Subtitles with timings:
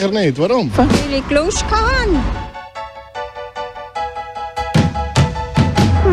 [0.00, 0.38] sicher nicht.
[0.38, 0.70] Warum?
[0.76, 2.08] Weil ich Lust hatte.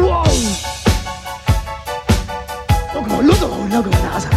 [0.02, 0.28] Wow!
[2.94, 4.30] Schau mal, schau mal, schau mal, Nase.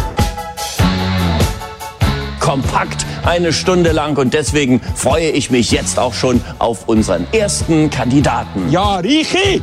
[2.39, 7.89] kompakt eine Stunde lang und deswegen freue ich mich jetzt auch schon auf unseren ersten
[7.89, 8.69] Kandidaten.
[8.71, 9.61] Ja, Richi!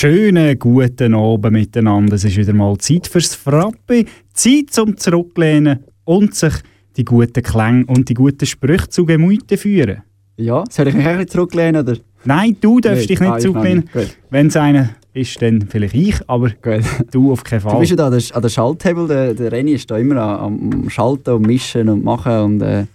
[0.00, 2.14] Schönen guten Abend miteinander.
[2.14, 4.06] Es ist wieder mal Zeit fürs Frappe.
[4.32, 6.54] Zeit zum Zurücklehnen und sich
[6.96, 9.98] die guten Klänge und die guten Sprüche zu Gemüte führen.
[10.38, 11.98] Ja, soll ich mich auch nicht zurücklehnen, oder?
[12.24, 13.10] Nein, du darfst Gut.
[13.10, 13.90] dich nicht Ah, zurücklehnen.
[14.30, 16.80] Wenn es einer ist, dann vielleicht ich, aber Gut.
[17.10, 17.80] du auf keinen Du Fall.
[17.80, 20.70] bist ja da an der, an der Schalthebel, der, der Renny ist da immer am,
[20.72, 22.86] am Schalten und Mischen und Machen und äh,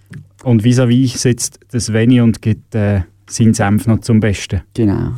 [0.43, 4.61] Und vis-à-vis sitzt das Veni und gibt äh, seinen Senf noch zum Besten.
[4.73, 5.11] genau.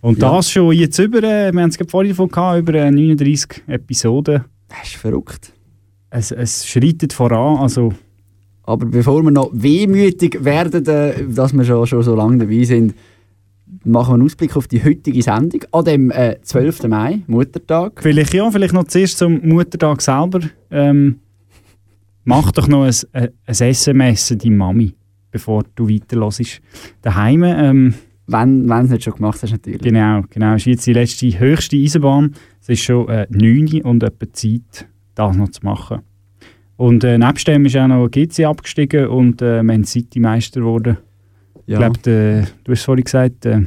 [0.00, 0.36] Und Ja.
[0.36, 4.44] das schon jetzt über, äh, wir haben es vorhin davon gehabt, über äh, 39 Episoden.
[4.68, 5.52] Das ist verrückt.
[6.10, 7.92] Es, es schreitet voran, also
[8.62, 12.94] Aber bevor wir noch wehmütig werden, äh, dass wir schon, schon so lange dabei sind,
[13.84, 16.84] machen wir einen Ausblick auf die heutige Sendung an dem äh, 12.
[16.84, 18.00] Mai, Muttertag.
[18.02, 20.40] Vielleicht ja, vielleicht noch zuerst zum Muttertag selber.
[20.70, 21.18] Ähm,
[22.24, 24.94] mach doch noch ein, ein, ein SMS an deine Mami,
[25.30, 26.60] bevor du weiterhörst.
[27.02, 27.94] Daheim, ähm,
[28.32, 29.80] Wenn wenn es nicht schon gemacht hast, natürlich.
[29.80, 32.34] genau, genau, ist jetzt die letzte, höchste Eisenbahn.
[32.60, 36.00] Es ist schon äh, 9 Uhr und etwa Zeit, das noch zu machen.
[36.76, 40.96] Und äh, nebst dem ist auch noch GC abgestiegen und äh, Man City Meister geworden.
[41.66, 41.74] Ja.
[41.74, 42.00] Ich glaube,
[42.64, 43.60] du hast es vorhin gesagt, äh,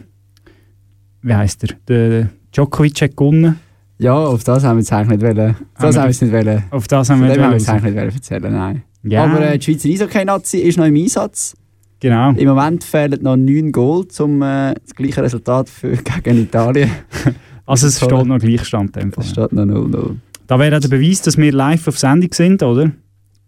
[1.21, 1.75] wie heisst er?
[1.87, 3.59] Der Djokovic hat gewonnen.
[3.97, 5.55] ja, auf das haben wir jetzt eigentlich nicht wollen.
[5.79, 6.63] Das Haben wir jetzt nicht wollen.
[6.71, 8.83] Auf das haben wir dem haben wir nicht jetzt eigentlich nicht wollen erzählen, nein.
[9.03, 11.55] Ja, Aber äh, die Schweizer Eishockey-Nazi ist noch im Einsatz.
[12.03, 12.31] Genau.
[12.31, 16.91] Im Moment fehlen noch 9 Goal zum äh, das gleiche Resultat für, gegen Italien.
[17.65, 18.91] Also es steht noch Gleichstand.
[18.91, 19.09] Fall.
[19.19, 20.17] Es steht noch 0-0.
[20.47, 22.91] Da wäre der Beweis, dass wir live auf Sendung sind, oder?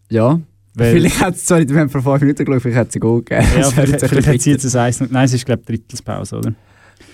[0.10, 0.40] Ja,
[0.74, 3.00] Weil, vielleicht hat es, sorry, wir haben vor 5 Minuten geschaut, vielleicht hat es ein
[3.02, 3.46] Goal gegeben.
[3.60, 5.02] ja, vielleicht, hat bisschen jetzt ein Eis.
[5.02, 6.54] Nein, es ist glaube ich Drittelspause, oder?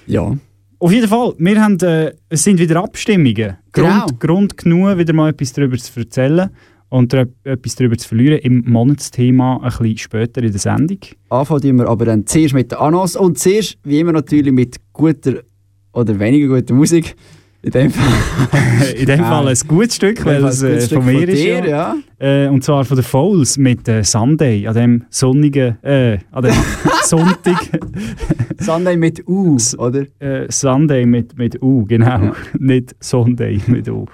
[0.06, 0.32] Ja,
[0.78, 3.58] Auf jeden Fall, wir haben, äh, es sind wieder Abstimmungen.
[3.72, 4.06] Genau.
[4.06, 6.52] Grund, Grund genug, wieder mal etwas darüber zu erzählen
[6.92, 11.00] und etwas darüber zu verlieren im Monatsthema ein bisschen später in der Sendung.
[11.30, 14.76] anfangen tun wir aber dann zuerst mit der Annos und zuerst, wie immer natürlich, mit
[14.92, 15.36] guter
[15.94, 17.16] oder weniger guter Musik.
[17.64, 19.20] In dem Fall, in dem.
[19.20, 21.44] Fall ein gutes Stück, weil es äh, von mir ist.
[21.44, 21.96] dir, Ja.
[22.18, 26.56] Äh, und zwar von den Fouls mit äh, Sunday, an dem sonnigen, äh, an dem
[27.04, 27.70] Sonntag.
[28.60, 30.06] Sunday mit U, oder?
[30.20, 32.06] Äh, Sunday mit, mit U, genau.
[32.08, 32.36] Ja.
[32.60, 34.08] nicht Sunday mit U.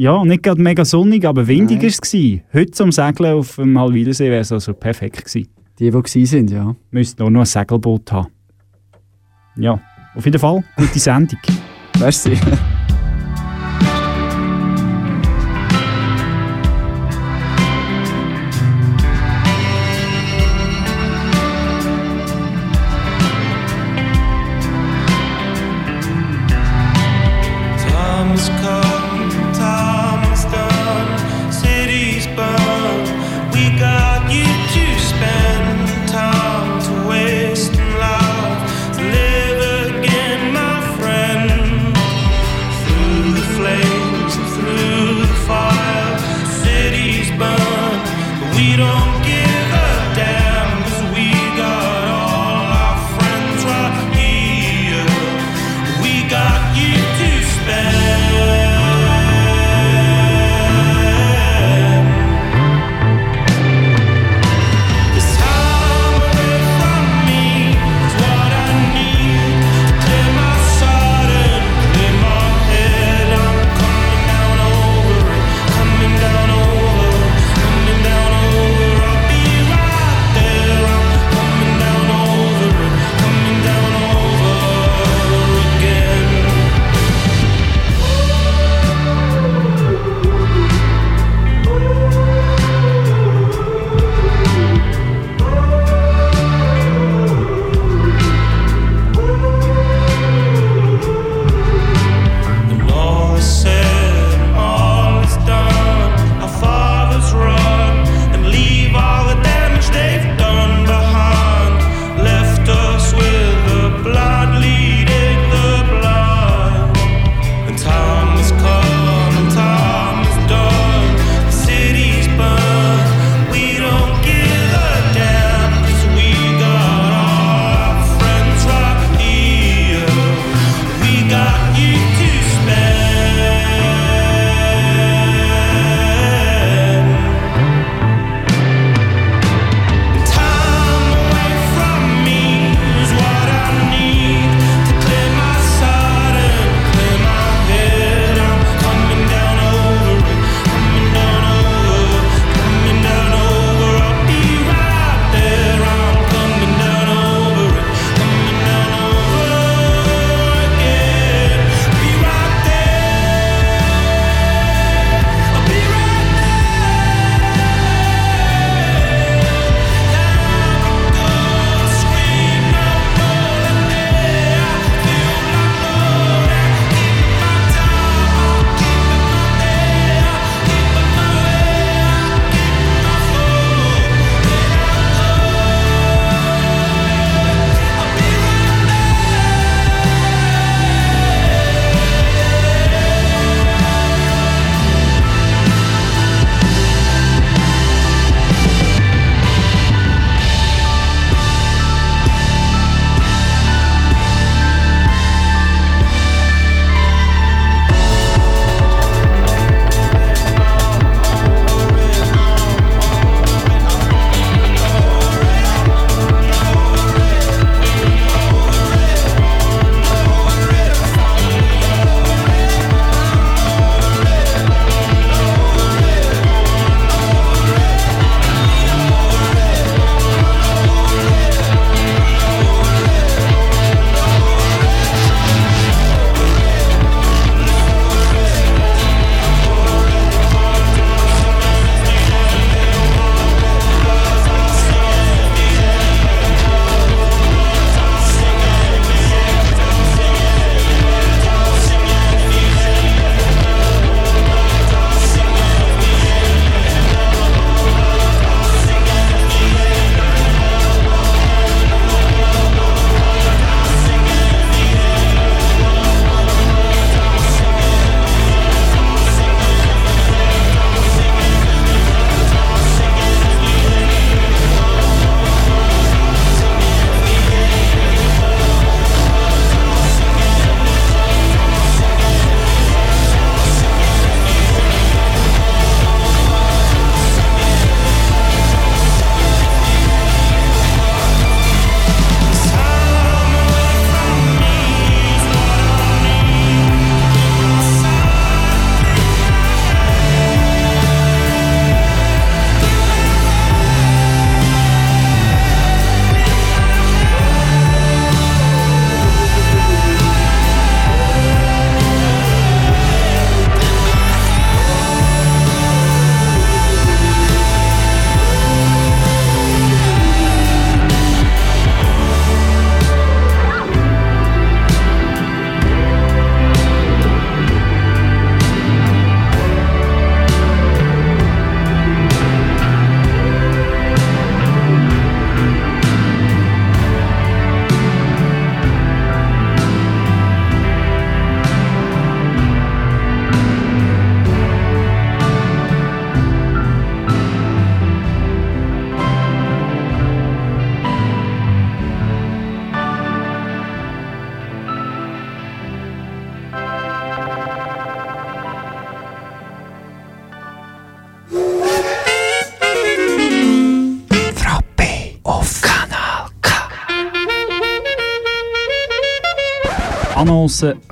[0.00, 2.42] ja, nicht gerade mega sonnig, aber windig war es.
[2.54, 5.48] Heute zum Segeln auf dem Halwilersee wäre es also perfekt gewesen.
[5.78, 6.74] Die, die gewesen sind, ja.
[6.90, 8.28] Müsste nur noch ein Segelboot haben.
[9.56, 9.78] Ja,
[10.14, 11.38] auf jeden Fall, gute Sendung.
[11.98, 12.32] Merci.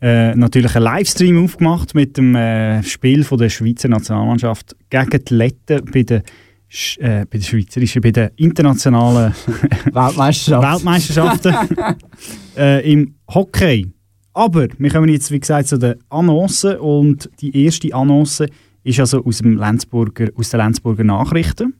[0.00, 5.34] äh, natürlich einen Livestream aufgemacht mit dem äh, Spiel von der Schweizer Nationalmannschaft gegen die
[5.34, 6.22] Letten bei der,
[6.68, 9.32] Sch äh, bei der schweizerischen, bei den internationalen
[9.92, 10.72] Weltmeisterschaft.
[10.74, 11.54] Weltmeisterschaften
[12.56, 13.90] äh, im Hockey.
[14.34, 18.44] Aber wir kommen jetzt, wie gesagt, zu den Annoncen und die erste Annonce
[18.84, 21.74] ist also aus, dem Lenzburger, aus den Lenzburger Nachrichten.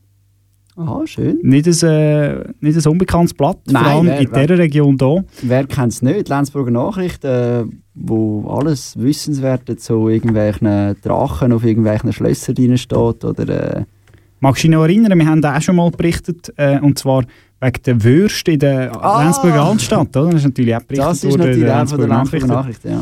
[0.79, 1.39] Aha, schön.
[1.43, 5.25] Nicht ein, äh, nicht ein unbekanntes Blatt, Nein, vor allem wer- in dieser Region hier.
[5.43, 6.29] Wer kennt es nicht?
[6.29, 7.65] Die Lenzburger Nachrichten, äh,
[7.95, 13.77] wo alles Wissenswerte zu irgendwelchen Drachen auf irgendwelchen Schlössern steht oder...
[13.79, 13.85] Äh,
[14.41, 17.25] Magst du dich noch erinnern, wir haben da auch schon mal berichtet, äh, und zwar
[17.63, 19.23] wegen der Würste in der Ah!
[19.25, 20.15] Lenzburger Altstadt.
[20.15, 20.27] Oder?
[20.27, 23.01] Das ist natürlich auch berichtet das ist natürlich auch von der Lenzburger Nachrichten, ja.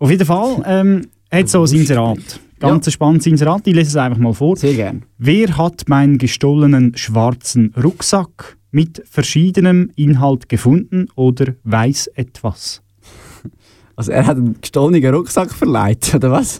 [0.00, 2.40] Auf jeden Fall ähm, hat so ein Inserat.
[2.68, 4.56] Ganz ein spannendes Inserat, ich lese es einfach mal vor.
[4.56, 5.04] Sehr gern.
[5.18, 12.82] Wer hat meinen gestohlenen schwarzen Rucksack mit verschiedenem Inhalt gefunden oder weiß etwas?
[13.96, 16.58] Also er hat einen gestohlenen Rucksack verleiht, oder was?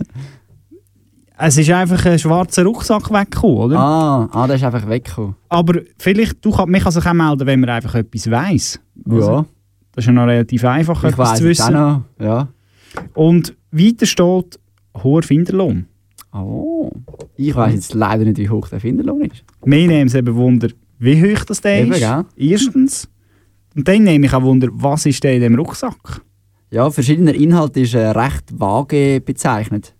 [1.36, 3.78] Es ist einfach ein schwarzer Rucksack weggekommen, oder?
[3.78, 5.34] Ah, ah der ist einfach weggekommen.
[5.48, 8.80] Aber vielleicht, du kann, man kann sich auch melden, wenn man einfach etwas weiss.
[9.04, 9.44] Ja,
[9.92, 11.72] Das ist ja noch relativ einfach, ich etwas zu wissen.
[11.72, 12.02] noch.
[12.20, 12.48] Ja.
[13.14, 14.60] Und weiter steht
[15.02, 15.86] hoher Finderlohn.
[16.34, 16.90] Oh,
[17.36, 19.44] ich weiß jetzt leider nicht, wie hoch der Finderlohn ist.
[19.64, 22.00] Mir nehmen es eben Wunder, wie hoch das der Eben, ist.
[22.00, 22.24] gell?
[22.36, 23.08] Erstens.
[23.76, 26.22] Und dann nehme ich auch Wunder, was ist der in dem Rucksack?
[26.70, 29.94] Ja, verschiedener Inhalt ist äh, recht vage bezeichnet.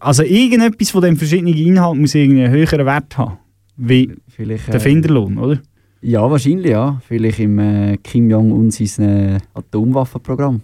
[0.00, 3.38] Also irgendetwas von dem verschiedenen Inhalt muss irgendwie einen höheren Wert haben.
[3.76, 5.60] Wie Vielleicht, der äh, Finderlohn, oder?
[6.02, 7.00] Ja, wahrscheinlich, ja.
[7.06, 10.60] Vielleicht im äh, Kim Jong-un sein äh, Atomwaffenprogramm.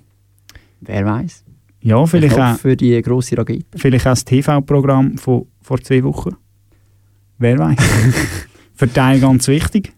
[0.81, 1.45] Wer weiß?
[1.85, 3.67] Ja, vielleicht auch, für die grosse Rakete.
[3.76, 6.31] vielleicht auch das TV-Programm von vor zwei Wochen.
[7.38, 7.76] Wer weiß.
[8.75, 9.93] Für einen ganz wichtig.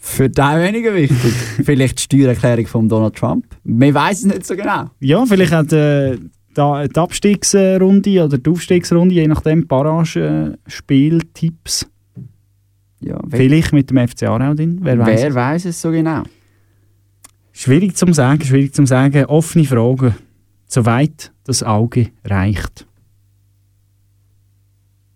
[0.00, 1.32] Für die weniger wichtig.
[1.64, 3.46] Vielleicht die Steuererklärung von Donald Trump.
[3.64, 4.90] Man weiß es nicht so genau.
[5.00, 6.18] Ja, vielleicht auch die,
[6.56, 11.86] die, die Abstiegsrunde oder die Aufstiegsrunde, je nachdem, Barrage-Spieltipps.
[13.00, 15.22] Ja, Vielleicht mit dem FC Aarau drin, wer weiß.
[15.22, 16.22] wer weiß es so genau?
[17.52, 19.24] Schwierig zum sagen, schwierig zum sagen.
[19.24, 20.14] Offene Fragen,
[20.66, 22.86] soweit das Auge reicht.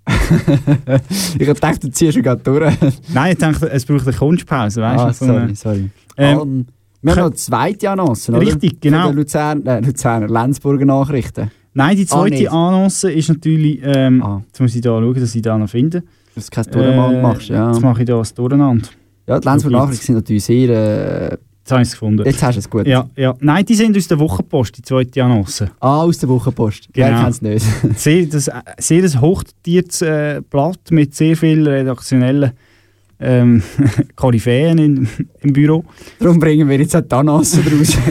[1.39, 2.75] ich dachte, du ziehst schon gerade durch.
[3.13, 5.13] Nein, ich denke, es braucht eine Kunstpause, weißt ah, du?
[5.15, 5.91] sorry, sorry.
[6.17, 6.67] Ähm, Ähm,
[7.03, 8.47] wir haben noch zweite Annoncen, oder?
[8.47, 9.03] Richtig, genau.
[9.03, 11.51] Von den Luzern, äh, Luzerner Lenzburger Nachrichten.
[11.75, 12.51] Nein, die Ah, zweite nicht.
[12.51, 16.03] Annonce ist natürlich, ähm, Ah, jetzt muss ich da schauen, dass ich da noch finde.
[16.35, 17.71] dass du kein Durcheinander Äh, machst, ja.
[17.71, 18.89] Jetzt mache ich da ein Durcheinander.
[19.27, 19.79] Ja, die Lenzburger.
[19.79, 21.33] Nachrichten sind natürlich sehr...
[21.33, 22.25] Äh, Jetzt habe ich es gefunden.
[22.25, 22.87] jetzt hast du es gut.
[22.87, 23.35] Ja, ja.
[23.41, 25.65] Nein, die sind aus der Wochenpost, die zweite Annonce.
[25.81, 26.89] Ah, aus der Wochenpost.
[26.95, 27.21] Wer Genau.
[27.21, 27.67] kennt es nicht?
[27.99, 32.53] Sehr, das, äh, sehr ein hochdotiertes äh, Blatt mit sehr vielen redaktionellen
[33.21, 33.63] ähm,
[34.17, 35.09] Koryphäen in,
[35.41, 35.85] im Büro.
[36.21, 37.97] Darum bringen wir jetzt auch die Annonce raus.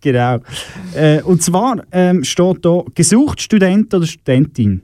[0.00, 0.38] Genau.
[0.94, 4.82] Äh, und zwar ähm, steht da gesucht Student oder Studentin.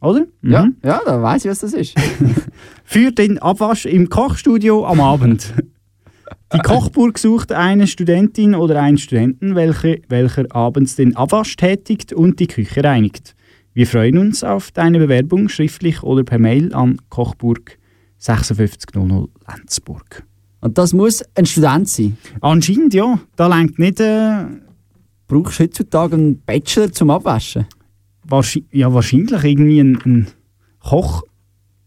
[0.00, 0.26] Oder?
[0.42, 0.50] Mhm.
[0.52, 1.94] ja, ja, da weiß ich, was das ist.
[2.84, 5.52] Für den Abwasch im Kochstudio am Abend.
[6.52, 12.40] Die Kochburg sucht eine Studentin oder einen Studenten, welche, welcher abends den Abwasch tätigt und
[12.40, 13.34] die Küche reinigt.
[13.72, 17.78] Wir freuen uns auf deine Bewerbung schriftlich oder per Mail an Kochburg
[18.18, 20.24] 5600 Lenzburg.
[20.60, 22.18] Und das muss ein Student sein.
[22.40, 24.44] Anscheinend ja, da lenkt nicht äh,
[25.28, 27.66] Brauchst du heutzutage einen Bachelor zum Abwaschen?
[28.30, 30.26] wahrscheinlich, ja, wahrscheinlich irgendwie ein, ein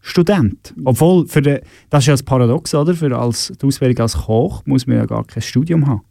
[0.04, 0.74] Kochstudent.
[0.84, 2.94] Obwohl, für den, das ist ja das Paradox, oder?
[2.94, 6.02] Für als, die Ausbildung als Koch muss man ja gar kein Studium haben.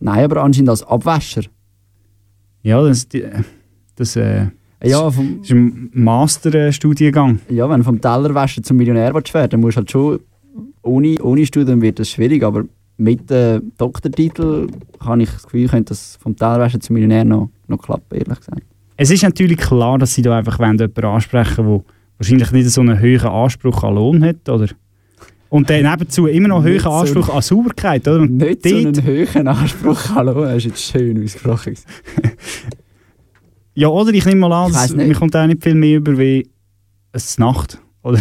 [0.00, 1.42] Nein, aber anscheinend als Abwäscher.
[2.62, 3.08] Ja, das,
[3.96, 4.46] das, äh,
[4.84, 7.40] Ja, vom, das ist ein Masterstudiengang.
[7.48, 10.20] ja, wenn du vom Tellerwäscher zum Millionär willst werden, dann musst du halt schon,
[10.82, 12.64] ohne, ohne Studium wird das schwierig, aber
[12.96, 14.68] mit dem Doktortitel
[15.00, 18.62] habe ich das Gefühl, könnte das vom Tellerwäscher zum Millionär noch, noch klappen, ehrlich gesagt.
[18.96, 21.80] Es ist natürlich klar, dass sie da einfach wollen, jemanden ansprechen der
[22.18, 24.68] wahrscheinlich nicht so einen hohen Anspruch an Lohn hat, oder?
[25.48, 28.20] Und dann nebenzu immer noch einen hohen so Anspruch an Sauberkeit, oder?
[28.20, 31.74] Und Nicht so einen höheren Anspruch, hallo, das ist jetzt schön ausgesprochen.
[33.74, 34.12] Ja, oder?
[34.12, 36.46] Ich nehme mal an, dass- mir kommt auch nicht viel mehr über wie
[37.12, 37.78] es Nacht.
[38.02, 38.18] Oder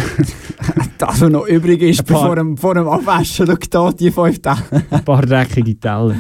[0.98, 4.12] Das, was noch übrig ist, Ein paar- vor dem, vor dem Abwaschen, schau da, die
[4.12, 4.64] fünf Teller.
[4.90, 6.16] ein paar dreckige Teller.
[6.16, 6.18] Was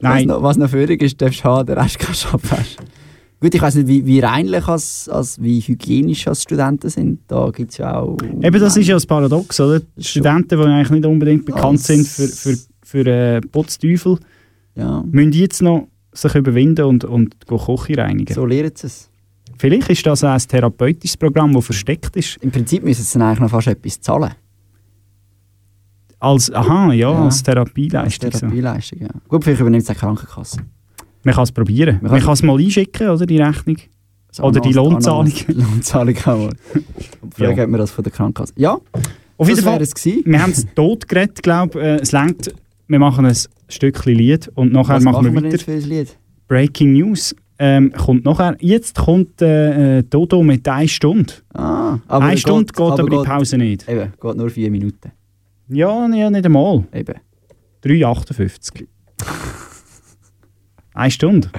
[0.00, 2.84] Nein, noch, was noch übrig ist, darfst du haben, den Rest kannst du abwaschen.
[3.42, 7.20] Gut, ich weiß nicht, wie, wie reinlich, als, als, wie hygienisch als Studenten sind.
[7.26, 8.16] Da gibt es ja auch...
[8.40, 9.80] Eben, das ist ja das Paradox, oder?
[9.80, 14.18] Die Studenten, die eigentlich nicht unbedingt bekannt Als- sind für, für, für äh, Putzteufel,
[14.76, 18.32] Ja, müssen jetzt noch sich überwinden und, und Küche reinigen.
[18.32, 19.08] so lernen sie es.
[19.58, 22.36] Vielleicht ist das ein therapeutisches Programm, das versteckt ist.
[22.42, 24.30] Im Prinzip müssen sie dann eigentlich noch fast etwas zahlen.
[26.20, 27.24] Als, aha, ja, Ja.
[27.24, 28.30] als Als Therapieleistung.
[28.30, 28.38] so.
[28.38, 29.08] Therapieleistung, ja.
[29.28, 30.58] Gut, vielleicht übernimmt es die Krankenkasse.
[31.24, 31.98] Man kann es probieren.
[32.02, 33.76] Man Man kann- es mal einschicken, oder, die Rechnung.
[34.30, 35.32] So Oder die Lohnzahlung.
[35.48, 36.50] Lohnzahlung auch
[37.34, 37.62] Vielleicht Ja.
[37.64, 38.54] hat man das von der Krankenkasse.
[38.56, 38.78] Ja,
[39.36, 40.22] Auf jeden das Fall, wäre es gewesen.
[40.24, 41.84] wir haben es tot geredet, glaube ich.
[41.84, 42.54] Äh, es längt,
[42.88, 43.36] wir machen ein
[43.68, 45.48] Stückchen Lied und nachher Was machen wir denn weiter.
[45.56, 46.16] jetzt für ein Lied?
[46.48, 47.34] Breaking News.
[47.58, 48.56] Ähm, kommt nachher.
[48.60, 51.32] Jetzt kommt äh, äh, Dodo mit 1 Stunde.
[51.54, 53.88] Ah, aber Eine geht- Stunde geht aber die geht- Pause nicht.
[53.88, 55.12] Eben, geht nur vier Minuten.
[55.68, 56.84] Ja, ja nicht einmal.
[56.92, 57.14] Eben.
[57.84, 58.86] 3,58.
[60.94, 61.50] Eine Stunde.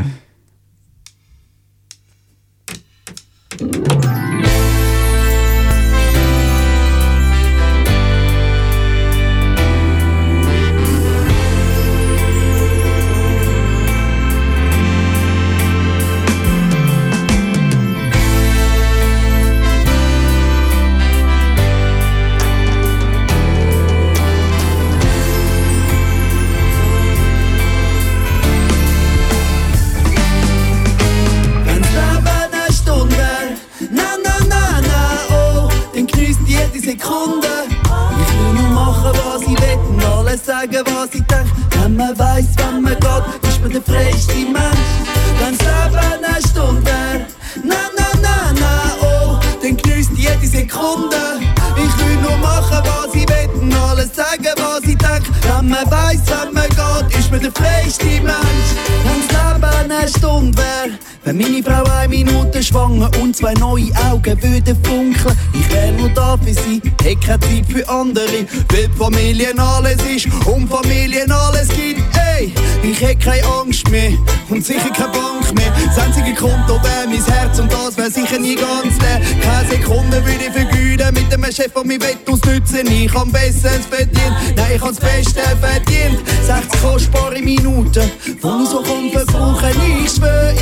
[63.44, 67.88] Zwei neue Augen würden funkeln, ich wär nur da für sie, hätt keine Zeit für
[67.90, 72.02] andere, weil Familien alles ist und Familien alles gibt.
[72.38, 74.14] Ey, ich hätt keine Angst mehr
[74.50, 75.74] und sicher keine Bank mehr.
[75.88, 79.20] Das einzige Konto wär mein Herz und das wär sicher nie ganz leer.
[79.42, 82.88] Keine Sekunde würde ich vergüten mit dem Chef, der mich wett ausnützen.
[82.90, 86.18] Ich hab Besseres verdient, nein, ich hab's Beste verdient.
[86.46, 88.10] 60 kostbare Minuten,
[88.42, 89.72] wo ich so kann verbrauchen.
[90.06, 90.53] Ich schwör,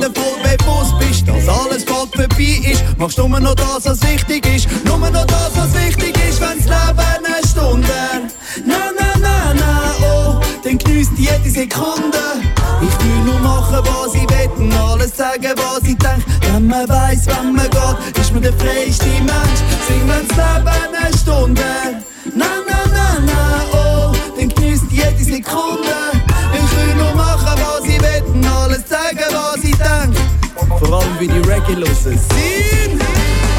[0.00, 4.46] Du voll bewusst bist, dass alles bald vorbei ist, machst nur noch das, was wichtig
[4.54, 4.68] ist.
[4.84, 7.88] Nur noch das, was wichtig ist, wenn's Leben eine Stunde.
[8.64, 12.22] Na, na, na, na, oh, dann genießt jede Sekunde.
[12.80, 16.24] Ich will nur machen, was ich will und alles sagen, was ich denk.
[16.52, 19.60] Wenn man weiss, wenn man geht, ist man der freieste Mensch.
[19.88, 21.62] Sing, wenn's Leben eine Stunde
[22.34, 22.67] na, na,
[30.92, 32.20] Allem wie die hören sind.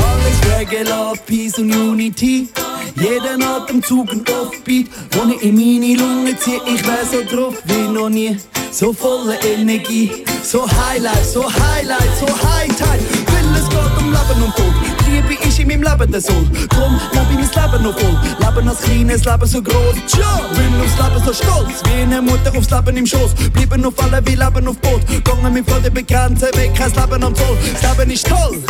[0.04, 2.48] Alles Regular, Peace und Unity.
[2.96, 6.60] Jeden Atemzug ein Offbeat, wo ich in meine Lunge zieh.
[6.66, 8.38] Ich wär so drauf wie noch nie.
[8.72, 13.04] So voller Energie, so Highlight, so Highlight, so High-Tide.
[13.28, 14.74] Weil es geht um Leben und Tod.
[15.08, 16.48] Liebe ist in meinem Leben der Soul.
[16.70, 18.18] Drum lebe ich mein Leben noch voll.
[18.40, 19.96] Leben als kleines Leben so groß.
[20.08, 21.84] Tja, bin aufs Leben so stolz.
[21.86, 23.34] Wie eine Mutter aufs Leben im Schoß.
[23.54, 25.02] Bleiben auf alle wie Leben auf Boot.
[25.24, 27.58] Gangen mit Freude begrenzen, weg kein Leben am Zoll.
[27.82, 28.62] Das Leben ist toll.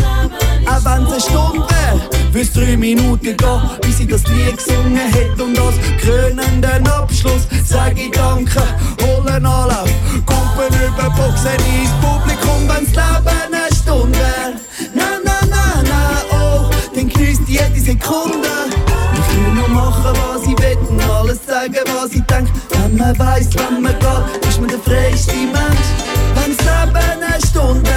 [0.66, 2.00] Auch wenn's eine Stunde wär,
[2.32, 7.98] würd's drei Minuten gehen, bis ich das Lied gesungen hätte und als krönenden Abschluss sag
[7.98, 8.62] ich Danke,
[9.02, 9.89] holen Anlauf,
[10.26, 14.30] Kumpel über Boxen ins Publikum, wenn's Leben eine Stunde.
[14.94, 18.50] Na, na, na, na, oh, dann genießt jede Sekunde.
[19.14, 22.50] Ich will nur machen, was ich will und alles sagen, was ich denk.
[22.70, 25.88] Wenn man weiss, wenn man geht, ist man der freiste Mensch.
[26.36, 27.90] Wenn's Leben eine Stunde.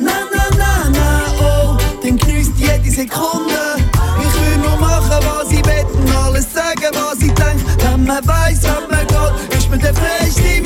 [0.00, 3.60] Na, na, na, na, oh, dann genießt jede Sekunde.
[4.20, 7.60] Ich will nur machen, was ich will und alles sagen, was ich denk.
[7.78, 10.65] Wenn man weiss, wenn man geht, ist man der freiste Mensch.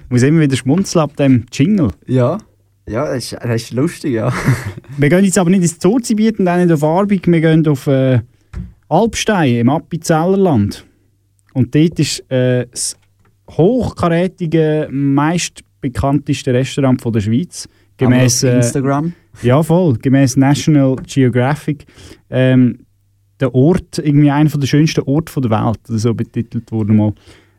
[0.11, 1.89] muss immer wieder schmunzeln ab dem Jingle.
[2.07, 2.37] ja.
[2.89, 4.33] Ja, das ist, das ist lustig, ja.
[4.97, 7.85] Wir gehen jetzt aber nicht ins Zurzibiet und auch nicht auf Arbig, wir gehen auf
[7.85, 8.19] äh,
[8.89, 10.85] Alpstein im Appenzellerland.
[11.53, 12.97] Und dort ist äh, das
[13.51, 17.69] hochkarätige, meist bekannteste Restaurant von der Schweiz.
[18.01, 19.13] Auf äh, Instagram.
[19.43, 19.97] ja, voll.
[19.97, 21.85] Gemäß National Geographic.
[22.29, 22.79] Ähm,
[23.39, 27.13] der Ort, irgendwie einer der schönsten Orte der Welt, so betitelt wurde mal.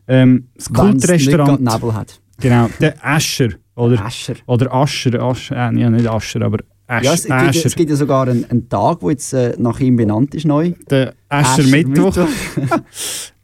[0.08, 1.60] Ähm, das Kultrestaurant.
[1.60, 2.20] Nebel hat.
[2.42, 3.48] Genau, der Ascher.
[3.74, 4.34] Oder, Ascher.
[4.46, 7.66] oder Ascher, Ascher äh, ja, nicht Ascher, aber Asch, Ja, es, gibt, Ascher.
[7.66, 10.72] es gibt ja sogar einen, einen Tag, der jetzt äh, nach ihm benannt ist, neu.
[10.90, 12.16] Der Ascher Mittwoch.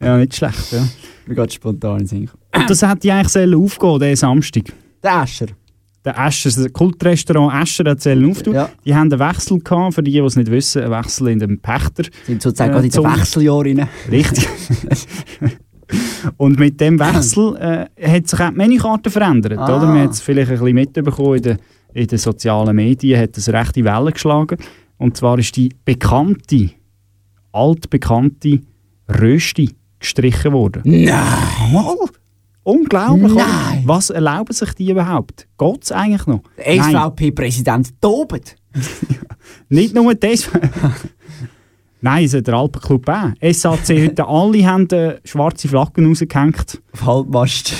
[0.01, 0.73] Ja, nicht schlecht.
[0.73, 0.87] Ja.
[1.27, 2.31] Mir geht spontan in den.
[2.55, 4.63] Und das hätte ich eigentlich aufgehen, diesen Samstag.
[5.03, 5.47] Der Ascher.
[6.05, 8.55] Der Ascher, das Kultrestaurant Ascher hat sollen auftun.
[8.55, 8.71] Ja.
[8.85, 11.59] Die haben einen Wechsel gehabt, für die, die es nicht wissen, einen Wechsel in dem
[11.61, 12.05] Pächter.
[12.27, 13.89] Sind sozusagen Äh, gerade in den zum- Wechseljahr rein.
[14.11, 14.49] Richtig.
[16.37, 19.59] Und mit dem Wechsel äh, hat sich auch die Menükarte verändert.
[19.59, 19.77] Ah.
[19.77, 19.87] Oder?
[19.87, 21.59] Man hat es vielleicht ein bisschen mitbekommen in den,
[21.95, 24.59] in den sozialen Medien, hat es rechte Welle geschlagen.
[24.99, 26.71] Und zwar ist die bekannte,
[27.53, 28.61] altbekannte
[29.09, 30.83] Rösti gestrichen worden.
[30.85, 31.15] Nein!
[32.69, 33.47] Unglaublich, oder?
[33.47, 33.83] Nein.
[33.87, 35.49] Was erlauben sich die überhaupt?
[35.57, 36.43] Geht es eigentlich noch?
[36.59, 38.57] Der SVP-Präsident tobet.
[39.71, 40.51] nicht nur das.
[42.01, 43.33] Nein, es hat der Alpenclub auch.
[43.53, 47.75] SAC heute alle haben äh, schwarze Flaggen rausgehängt Auf Halbmast.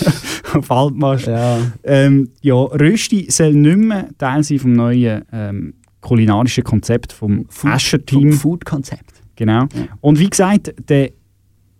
[0.54, 1.26] auf Altmast.
[1.26, 1.58] ja.
[1.84, 8.32] Ähm, ja, Rösti soll nicht mehr Teil sein vom neuen ähm, kulinarischen Konzept vom Ascher-Team.
[8.32, 9.22] Food-Konzept.
[9.34, 9.66] Genau.
[10.00, 11.10] Und wie gesagt, der,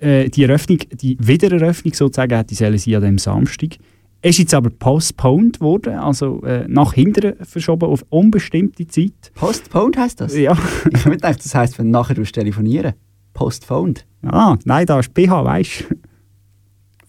[0.00, 3.76] äh, die Eröffnung, die Wiedereröffnung sozusagen, hätte sollen sie an dem Samstag.
[4.22, 9.32] Es ist jetzt aber postponed worden, also äh, nach hinten verschoben auf unbestimmte Zeit.
[9.34, 10.36] Postponed heisst das?
[10.36, 10.56] Ja.
[10.92, 12.94] Ich habe gedacht, das heisst, wenn nachher du telefonieren.
[13.34, 14.06] Postponed.
[14.22, 15.96] Ah, nein, da ist PH, weißt du?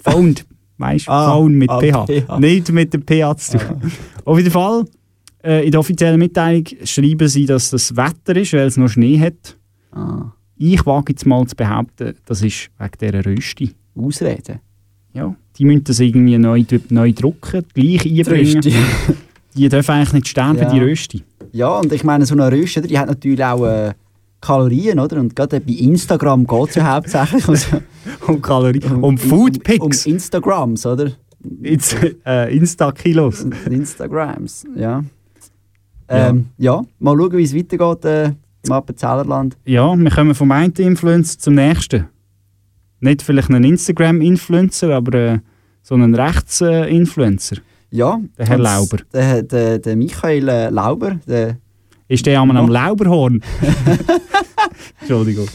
[0.04, 0.46] Phoned,
[0.78, 1.12] weißt du?
[1.12, 2.06] Ah, Phone mit ah, PH.
[2.06, 2.40] PH.
[2.40, 3.92] Nicht mit dem PH zu tun.
[4.26, 4.86] Auf jeden Fall,
[5.44, 9.20] äh, in der offiziellen Mitteilung schreiben sie, dass das Wetter ist, weil es noch Schnee
[9.20, 9.58] hat.
[9.92, 10.34] Ah.
[10.58, 13.76] Ich wage jetzt mal zu behaupten, das ist wegen dieser Rösti.
[13.96, 14.60] Ausreden.
[15.14, 18.56] Ja, die müssen das irgendwie neu, neu drucken, gleich einbringen.
[18.56, 18.74] Rösti.
[19.56, 20.70] Die dürfen eigentlich nicht sterben, Ja.
[20.72, 21.24] die Rösti.
[21.52, 23.94] Ja, und ich meine, so eine Rösti, die hat natürlich auch äh,
[24.40, 25.20] Kalorien, oder?
[25.20, 27.82] Und gerade bei Instagram geht es ja hauptsächlich um, so-
[28.28, 31.12] Um Kalorien, um, Foodpics, Um Instagrams, oder?
[31.64, 33.48] Äh, Insta-Kilos.
[33.68, 35.04] Instagrams, ja.
[36.08, 36.84] Ähm, ja.
[37.00, 38.32] mal schauen, wie es weitergeht äh,
[38.64, 39.58] im Appenzellerland.
[39.66, 42.06] Ja, wir kommen vom einen Influencer zum nächsten.
[43.00, 45.40] Nicht vielleicht einen Instagram-Influencer, aber äh,
[45.84, 47.58] so einen Rechts-Influencer.
[47.92, 48.20] Ja.
[48.38, 48.98] Der Herr Lauber.
[49.14, 51.58] Der, der, der Michael äh, Lauber, der,
[52.08, 52.70] Ist der einmal am.
[52.70, 53.42] Lauberhorn?
[55.00, 55.48] Entschuldigung.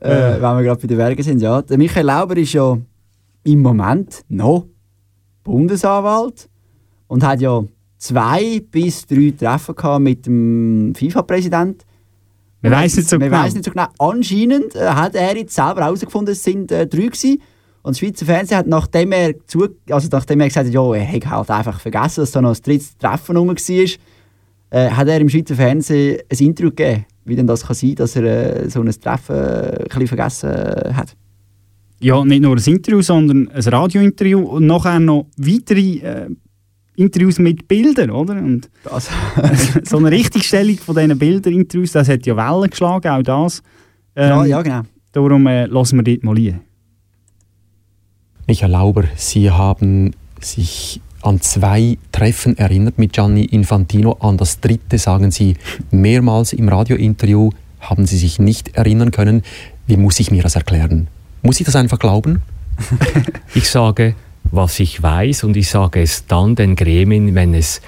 [0.00, 1.62] äh, wenn wir gerade bei den Werken sind, ja.
[1.62, 2.76] Der Michael Lauber ist ja
[3.44, 4.66] im Moment noch
[5.44, 6.48] Bundesanwalt
[7.06, 7.62] und hat ja
[7.96, 11.84] zwei bis drei Treffen gehabt mit dem FIFA-Präsident.
[12.60, 13.42] Man weiss nicht so Man genau.
[13.42, 13.86] weiss nicht so genau.
[13.98, 17.40] Anscheinend äh, hat er jetzt selber herausgefunden, es sind äh, drei gewesen.
[17.82, 21.04] Und das Schweizer Fernsehen hat, nachdem er, zu, also nachdem er gesagt hat, ja, er
[21.04, 23.88] hätte halt einfach vergessen, dass da noch ein drittes Treffen rum war,
[24.70, 28.16] äh, hat er im Schweizer Fernsehen ein Interview gegeben, wie denn das kann sein, dass
[28.16, 31.16] er äh, so ein Treffen äh, ein vergessen äh, hat.
[32.00, 36.28] Ja, nicht nur ein Interview, sondern ein Radiointerview und nachher noch weitere äh,
[36.98, 38.34] Interviews mit Bildern, oder?
[38.34, 39.08] Und Das.
[39.84, 43.62] so eine Richtigstellung von diesen Bilderinterviews, das hat ja Wellen geschlagen, auch das.
[44.16, 44.82] Ähm, ja, ja, genau.
[45.12, 46.60] Darum äh, lassen wir dort mal rein.
[48.46, 54.12] Michael Lauber, Sie haben sich an zwei Treffen erinnert mit Gianni Infantino.
[54.20, 55.54] An das dritte sagen Sie
[55.90, 59.42] mehrmals im Radiointerview, haben Sie sich nicht erinnern können.
[59.86, 61.08] Wie muss ich mir das erklären?
[61.42, 62.42] Muss ich das einfach glauben?
[63.54, 64.14] Ich sage,
[64.50, 67.80] was ich weiß und ich sage es dann den Gremien, wenn es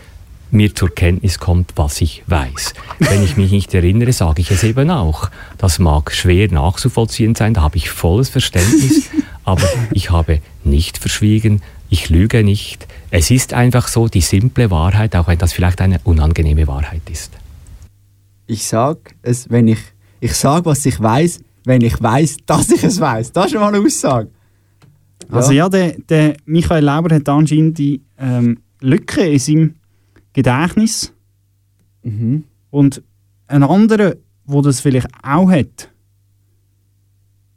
[0.51, 2.75] mir zur Kenntnis kommt, was ich weiß.
[2.99, 5.31] Wenn ich mich nicht erinnere, sage ich es eben auch.
[5.59, 9.11] Das mag schwer nachzuvollziehen sein, da habe ich volles Verständnis,
[9.45, 12.87] aber ich habe nicht verschwiegen, ich lüge nicht.
[13.11, 17.33] Es ist einfach so die simple Wahrheit, auch wenn das vielleicht eine unangenehme Wahrheit ist.
[18.47, 19.79] Ich sag es, wenn ich.
[20.23, 23.33] Ich sag, was ich weiß, wenn ich weiß, dass ich es weiß.
[23.33, 24.29] Das ist schon mal eine Aussage.
[25.31, 29.75] Also ja, der, der Michael Lauber hat anscheinend die ähm, Lücke in seinem
[30.33, 31.13] Gedächtnis.
[32.03, 32.45] Mhm.
[32.71, 33.03] Und
[33.47, 34.15] ein anderer,
[34.47, 35.91] der das vielleicht auch hat,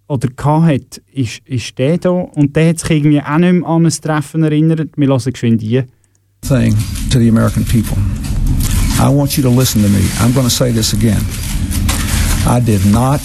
[0.07, 0.29] oder
[0.65, 2.09] hat, ist, ist der da.
[2.09, 4.91] Und der hat sich irgendwie auch nicht mehr an ein Treffen erinnert.
[4.97, 5.83] Wir hören geschwind die.
[6.43, 6.75] thing
[7.09, 7.97] to the American people.
[8.99, 10.03] I want you to listen to me.
[10.19, 11.21] I'm going to say this again.
[12.45, 13.21] I did not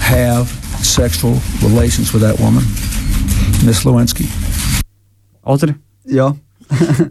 [0.00, 0.48] have
[0.84, 2.64] sexual relations with that woman,
[3.64, 4.26] Miss Lewinsky.
[5.42, 5.74] Oder?
[6.04, 6.36] Ja.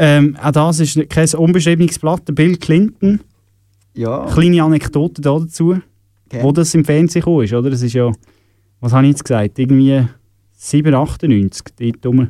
[0.00, 2.22] Ähm, auch das ist kein unbeschriebenes Blatt.
[2.32, 3.18] Bill Clinton,
[3.94, 4.26] Ja.
[4.26, 5.80] kleine Anekdote da dazu,
[6.26, 6.40] Okay.
[6.40, 7.52] wo das im Fernsehen gekommen ist.
[7.52, 7.70] Oder?
[7.70, 8.12] Das ist ja,
[8.78, 10.06] was habe ich jetzt gesagt, irgendwie
[10.52, 12.28] 7, 98, dort rum.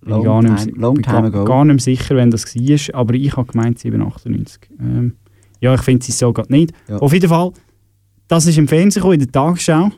[0.00, 1.44] Long gar nicht, time- mehr- long bin time gar, ago.
[1.44, 4.68] gar nicht sicher, wenn das war, aber ich habe gemeint 7, 98.
[4.80, 5.14] Ähm,
[5.60, 6.72] ja, ich finde es so gerade nicht.
[6.88, 6.96] Ja.
[6.96, 7.52] Auf jeden Fall,
[8.26, 9.90] das ist im Fernsehen gekommen, in der Tagesschau.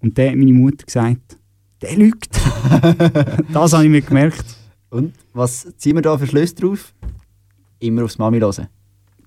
[0.00, 1.38] Und da hat meine Mutter gesagt,
[1.82, 2.30] der lügt.
[3.52, 4.44] das habe ich mir gemerkt.
[4.90, 6.94] Und was ziehen wir da für Schlüsse drauf?
[7.80, 8.68] Immer aufs Mami hören.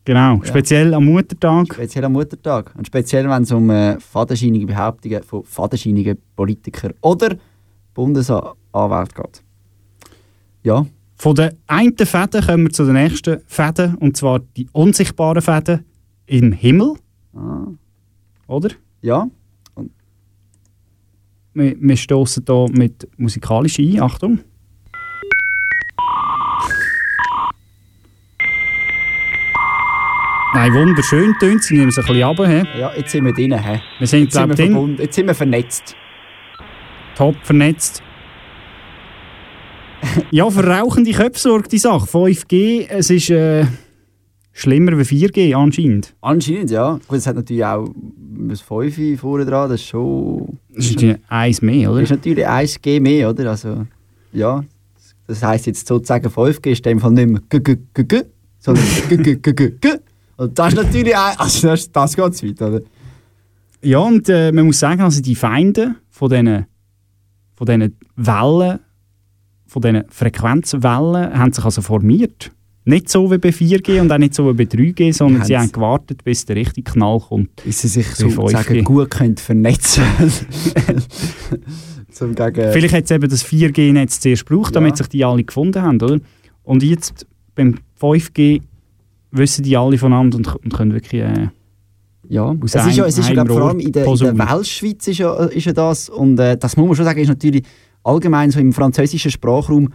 [0.06, 1.74] Genau, speziell am Muttertag.
[1.74, 2.72] Speziell am Muttertag.
[2.78, 7.36] Und speziell, wenn es um äh, fadenscheinige Behauptungen von fadenscheinigen Politikern oder
[7.96, 9.44] Bundesanwälten geht.
[10.64, 15.42] Ja, Von den einen Fäden kommen wir zu den nächsten Fäden, und zwar die unsichtbaren
[15.42, 15.86] Fäden
[16.28, 16.96] im Himmel.
[17.34, 17.68] Ah.
[18.48, 18.70] Oder?
[19.02, 19.28] ja.
[21.56, 24.02] Wir, wir stoßen hier mit musikalisch ein.
[24.02, 24.40] Achtung.
[30.54, 31.76] Nein, wunderschön tönt sie.
[31.76, 32.48] Nehmen es ein bisschen runter.
[32.48, 32.80] He.
[32.80, 33.58] Ja, jetzt sind wir drin.
[33.58, 33.80] He.
[34.00, 34.96] Wir sind, Jetzt, sind wir drin.
[35.00, 35.96] jetzt sind wir vernetzt.
[37.18, 38.02] top vernetzt.
[40.32, 42.06] ja, für rauchende Köpfe sorgt die Sache.
[42.06, 43.66] 5G, es ist äh,
[44.56, 46.16] schlimmer wie 4G anscheinend.
[46.22, 46.98] Anscheinend, ja.
[47.08, 50.58] Gut, es hat natürlich auch ein 5 vorne dran, das ist schon...
[50.74, 52.02] Das ist natürlich eins mehr, oder?
[52.02, 53.50] ist natürlich 1G mehr, oder?
[53.52, 53.86] Also,
[54.32, 54.64] ja.
[55.28, 58.24] Das heisst jetzt sozusagen 5G ist in dem Fall nicht mehr g g g g,
[58.60, 59.90] sondern g g g g g.
[60.38, 62.82] Und das ist natürlich also das, das geht zu weit, oder?
[63.82, 66.66] Ja, und äh, man muss sagen, also die Feinde von diesen
[67.56, 68.80] von diesen Wellen,
[69.68, 72.52] von diesen Frequenzwellen, haben sich also formiert.
[72.88, 75.58] Nicht so wie bei 4G und auch nicht so wie bei 3G, sondern Die sie
[75.58, 77.50] haben gewartet, bis der richtige Knall kommt.
[77.64, 78.84] Bis sie sich sozusagen 5G.
[78.84, 80.04] gut können vernetzen
[82.12, 82.72] Zum gegen...
[82.72, 84.96] Vielleicht hat es eben das 4G-Netz zuerst gebraucht, damit Ja.
[84.98, 86.20] sich die alle gefunden haben, oder?
[86.64, 88.62] Und jetzt beim 5G
[89.32, 91.22] wissen die alle voneinander und, und können wirklich...
[91.22, 91.50] Äh,
[92.30, 94.38] Ja, aus es ist ja, es ist ja vor allem in der, in der.
[94.38, 97.64] Weltschweiz ist ja, ist ja das und äh, das muss man schon sagen, ist natürlich
[98.04, 99.92] allgemein so im französischen Sprachraum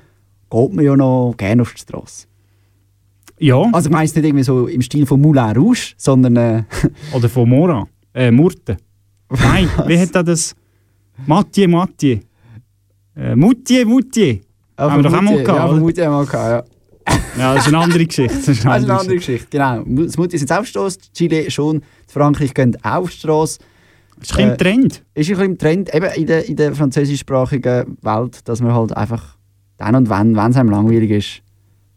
[0.50, 2.26] geht man ja noch gerne auf die Straße.
[3.40, 6.62] Ja, Also ich meine es nicht irgendwie so im Stil von Moulin Rouge, sondern äh,
[7.12, 7.86] oder von Mora.
[8.14, 8.76] Äh, Murten.
[9.30, 10.54] Nein, wie hat er das?
[11.26, 12.18] Mathieu, Mathieu.
[13.16, 14.40] Äh, Moutier, Moutier.
[14.76, 17.12] Haben wir doch auch mal gehabt, Ja, von Moutier haben wir gehabt, ja.
[17.38, 18.36] Ja, das ist eine andere Geschichte.
[18.36, 19.82] Das ist eine Das ist andere eine andere Geschichte, genau.
[20.06, 23.58] Das Mutti ist jetzt auf Strasse, Chile schon, Frankreich gehen auf Strasse.
[24.20, 24.92] Ist ein bisschen im Äh, Trend.
[25.14, 28.96] Ist ein bisschen im Trend, eben in der, in der französischsprachigen Welt, dass man halt
[28.96, 29.36] einfach
[29.78, 31.42] dann und wenn, wenn es einem langweilig ist,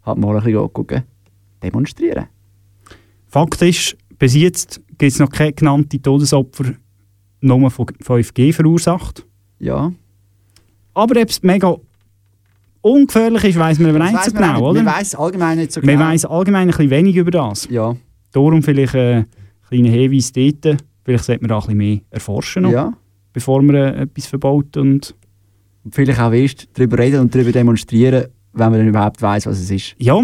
[0.05, 1.03] halt mal ein bisschen gucken,
[1.63, 2.27] demonstrieren.
[3.27, 6.73] Fakt ist, bis jetzt gibt es noch keine genannte Todesopfer
[7.43, 9.25] nur von 5G verursacht.
[9.59, 9.91] Ja.
[10.93, 11.75] Aber ob es mega
[12.81, 14.61] ungefährlich ist, weiss man aber nicht so man genau, nicht.
[14.61, 14.83] oder?
[14.83, 16.05] Man weiss allgemein nicht so Man genau.
[16.05, 17.67] weiss allgemein ein bisschen wenig über das.
[17.69, 17.95] Ja.
[18.31, 19.27] Darum vielleicht äh, ein
[19.67, 20.83] kleiner Hinweis dort.
[21.03, 22.93] Vielleicht sollte man da ein bisschen mehr erforschen, noch, ja.
[23.33, 24.77] bevor man äh, etwas verbaut.
[24.77, 25.15] Und
[25.83, 29.59] Und vielleicht auch erst darüber reden und darüber demonstrieren, wenn man dann überhaupt weiss, was
[29.59, 29.95] es ist.
[29.97, 30.19] ja,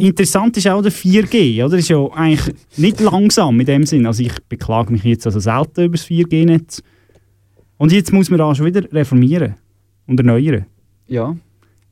[0.00, 1.62] interessant ist auch der 4G.
[1.62, 1.76] Oder?
[1.76, 4.06] Das ist ja eigentlich nicht langsam in dem Sinn.
[4.06, 6.82] Also ich beklage mich jetzt also selten über das 4G-Netz.
[7.76, 9.54] Und jetzt muss man da schon wieder reformieren
[10.06, 10.66] und erneuern.
[11.06, 11.36] Ja.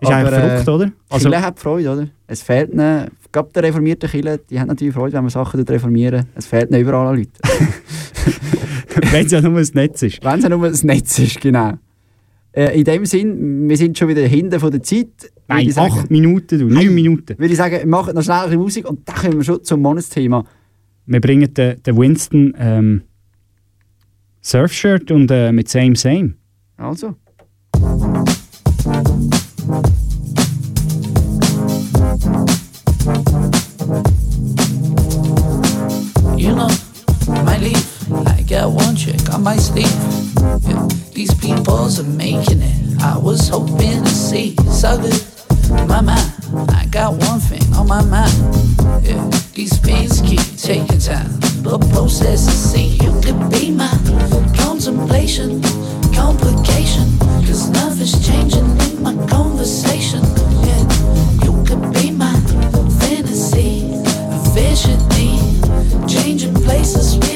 [0.00, 0.92] Ist eigentlich Aber, verrückt, äh, oder?
[1.08, 2.08] Also, Kirche hat Freude, oder?
[2.26, 6.26] Es fehlt ihnen, gerade der reformierten Kirche, die haben natürlich Freude, wenn man Sachen reformieren.
[6.34, 7.32] Es fehlt ihnen überall an Leuten.
[9.10, 10.22] wenn es ja nur ein Netz ist.
[10.22, 11.74] wenn es ja nur das Netz ist, genau.
[12.56, 15.30] Äh, in dem Sinn, wir sind schon wieder hinten von der Zeit.
[15.46, 15.92] Nein, sagen.
[15.92, 16.94] acht Minuten, du, neun.
[16.94, 17.38] Minuten.
[17.38, 19.62] Würde ich sagen, wir machen noch schnell ein bisschen Musik und dann kommen wir schon
[19.62, 20.42] zum Monatsthema.
[21.04, 23.02] Wir bringen den, den Winston ähm,
[24.40, 26.34] Surfshirt und äh, mit Same Same.
[26.78, 27.14] Also.
[39.36, 39.86] I might sleep.
[40.66, 43.02] Yeah, these peoples are making it.
[43.02, 45.12] I was hoping to see something.
[45.86, 46.32] My mind,
[46.70, 48.32] I got one thing on my mind.
[49.04, 51.28] Yeah, these pains keep taking time,
[51.62, 53.92] but process to see you could be my
[54.56, 55.60] contemplation,
[56.14, 57.18] complication.
[57.44, 60.22] Cause nothing's changing in my conversation.
[60.64, 60.82] Yeah,
[61.44, 62.32] you could be my
[63.00, 63.84] fantasy,
[64.54, 64.98] vision,
[66.08, 67.35] changing places.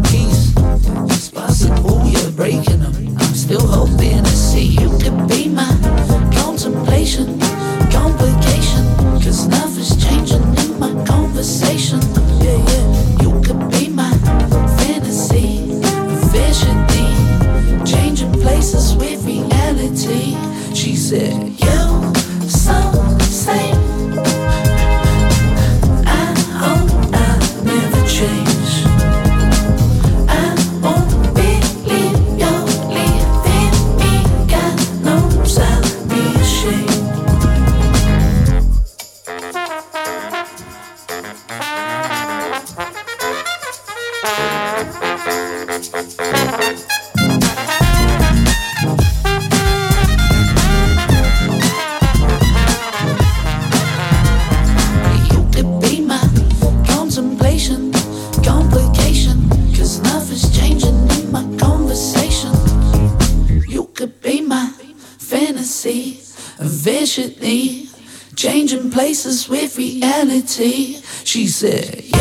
[18.61, 20.35] faces with reality.
[20.75, 21.80] She said, Yeah.
[70.61, 71.01] see?
[71.23, 72.20] She said, yeah.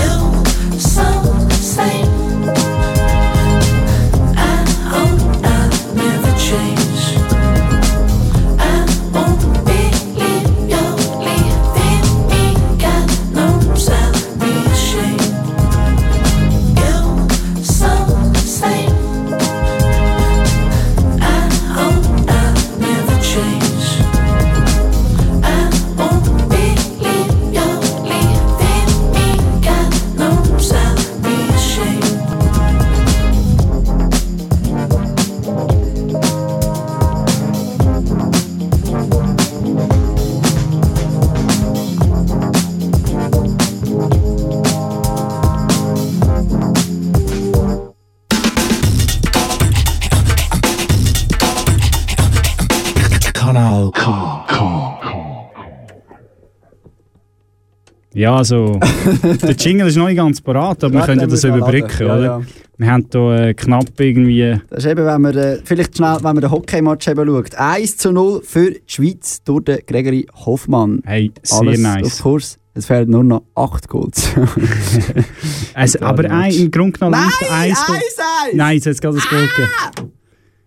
[58.12, 58.80] Ja, also,
[59.42, 62.18] der Jingle ist noch nicht ganz parat, aber wir können ja das überbrücken, laden.
[62.18, 62.24] oder?
[62.24, 62.46] Ja, ja.
[62.78, 64.60] Wir haben hier äh, knapp irgendwie...
[64.68, 67.54] Das ist eben, wenn man, äh, vielleicht schnell, wenn man den Hockeymatch eben schaut.
[67.54, 71.02] 1 zu 0 für die Schweiz durch den Gregory Hoffmann.
[71.04, 72.06] Hey, sehr Alles nice.
[72.06, 72.58] auf Kurs.
[72.72, 74.30] Es fehlen nur noch 8 Goals.
[75.74, 77.78] Also, aber ein, im Grunde genommen Nein, liegt eins...
[77.88, 78.54] eins, eins!
[78.54, 80.10] Nein, jetzt hat es Goal gegeben.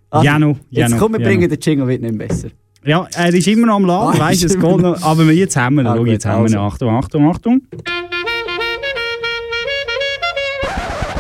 [0.10, 1.30] Also, Janu, Jetzt Janu, kommen wir Janu.
[1.38, 2.50] bringen den Jingle wird nicht besser.
[2.86, 5.02] Ja, er ist immer noch am Laden, Ah, weißt es geht noch-.
[5.04, 5.88] Aber jetzt haben wir ihn.
[5.88, 6.58] Ah, jetzt haben wir ihn.
[6.58, 6.68] also.
[6.68, 7.62] Achtung, Achtung, Achtung.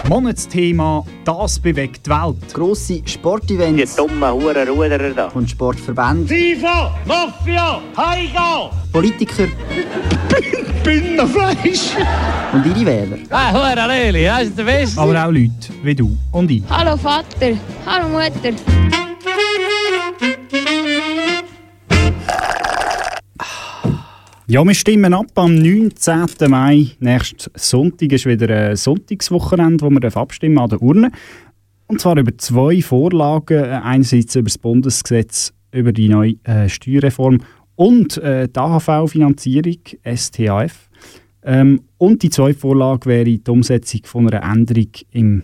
[0.09, 2.53] Monatsthema «Das bewegt die Welt».
[2.53, 3.95] Grosse Sportevents.
[3.95, 5.27] Die dummen Hurenruderer da.
[5.27, 6.27] Und Sportverbände.
[6.27, 8.69] FIFA, Mafia, Heiga!
[8.91, 9.47] Politiker.
[10.83, 11.91] Binnenfleisch!
[12.51, 13.17] Und ihre Wähler.
[13.29, 14.99] Ah, Hurenleli, das ist der Beste.
[14.99, 16.61] Aber auch Leute wie du und ich.
[16.69, 17.53] Hallo Vater,
[17.85, 18.53] hallo Mutter.
[24.45, 26.25] Ja, wir stimmen ab am 19.
[26.49, 26.87] Mai.
[26.99, 31.13] Nächsten Sonntag ist wieder ein Sonntagswochenende, wo wir abstimmen an der Urne.
[31.87, 33.63] Und zwar über zwei Vorlagen.
[33.63, 37.39] Äh, Einerseits über das Bundesgesetz über die neue äh, Steuerreform
[37.75, 39.77] und äh, die AHV-Finanzierung,
[40.13, 40.89] STAF.
[41.43, 45.43] Ähm, und die zweite Vorlage wäre die Umsetzung von einer Änderung im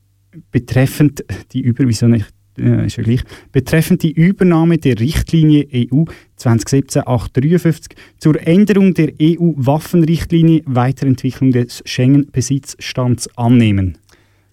[0.51, 2.23] betreffend die Übervision
[2.59, 6.05] äh, ist ja gleich, betreffend die Übernahme der Richtlinie EU
[6.38, 13.99] 2017-853 zur Änderung der EU-Waffenrichtlinie Weiterentwicklung des Schengen-Besitzstands annehmen.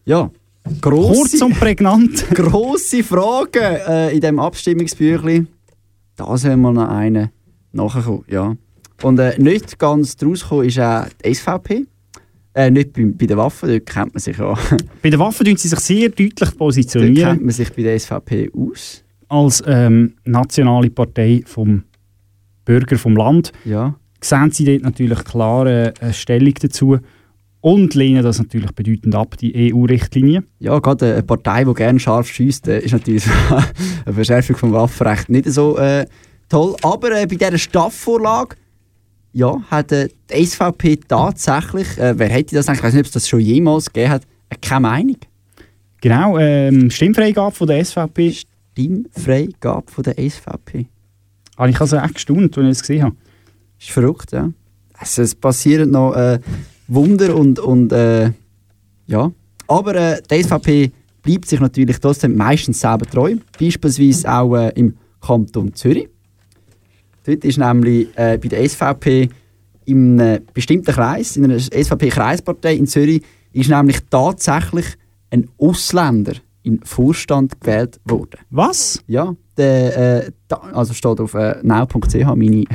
[0.05, 0.31] Ja,
[0.81, 2.25] grosse, Kurz und prägnant.
[2.33, 5.47] grosse Fragen äh, in diesem Abstimmungsbüchlein.
[6.15, 7.31] Da soll mal noch eine
[7.71, 8.55] nachkommen, ja.
[9.03, 11.85] Und äh, nicht ganz draus ist auch die SVP.
[12.55, 14.53] Äh, nicht bei, bei den Waffen, dort kennt man sich ja.
[15.01, 17.99] Bei den Waffen tun sie sich sehr deutlich dort positionieren kennt man sich bei der
[17.99, 19.03] SVP aus.
[19.27, 21.83] als ähm, nationale Partei vom
[22.63, 23.51] Bürger vom Land.
[23.65, 23.95] Ja.
[24.21, 26.97] Sehen sie dort natürlich klare äh, Stellung dazu.
[27.59, 30.43] und lehnen das natürlich bedeutend ab, die EU-Richtlinie.
[30.59, 33.25] Ja, gerade eine Partei, die gerne scharf schießt, äh, ist natürlich
[34.05, 36.05] eine Verschärfung vom Waffenrecht nicht so äh,
[36.47, 36.75] toll.
[36.83, 38.55] Aber äh, bei dieser Staffvorlage
[39.35, 43.07] ja, hat äh, die SVP tatsächlich, äh, wer hätte das eigentlich, ich weiß nicht, ob
[43.07, 45.17] es das schon jemals gegeben hat, äh, keine Meinung.
[45.99, 48.33] Genau, ähm, Stimmfreigabe von der SVP.
[48.71, 50.87] Stimmfreigabe von der SVP.
[51.57, 53.15] Habe ich also echt gestaunt, als ich es gesehen habe.
[53.77, 54.51] Ist verrückt, ja.
[54.93, 56.39] Also, es passieren noch äh,
[56.87, 58.31] Wunder und, und äh,
[59.07, 59.31] ja.
[59.67, 63.35] Aber äh, die SVP bleibt sich natürlich trotzdem meistens selber treu.
[63.59, 66.07] Beispielsweise auch äh, im Kanton Zürich.
[67.25, 69.29] Dort ist nämlich äh, bei der SVP
[69.85, 73.21] in einem bestimmten Kreis, in einer SVP-Kreispartei in Zürich,
[73.53, 74.85] ist nämlich tatsächlich
[75.31, 78.39] ein Ausländer in Vorstand gewählt worden.
[78.49, 79.03] Was?
[79.07, 82.65] Ja, der, äh, da, also steht auf äh, now.ch meine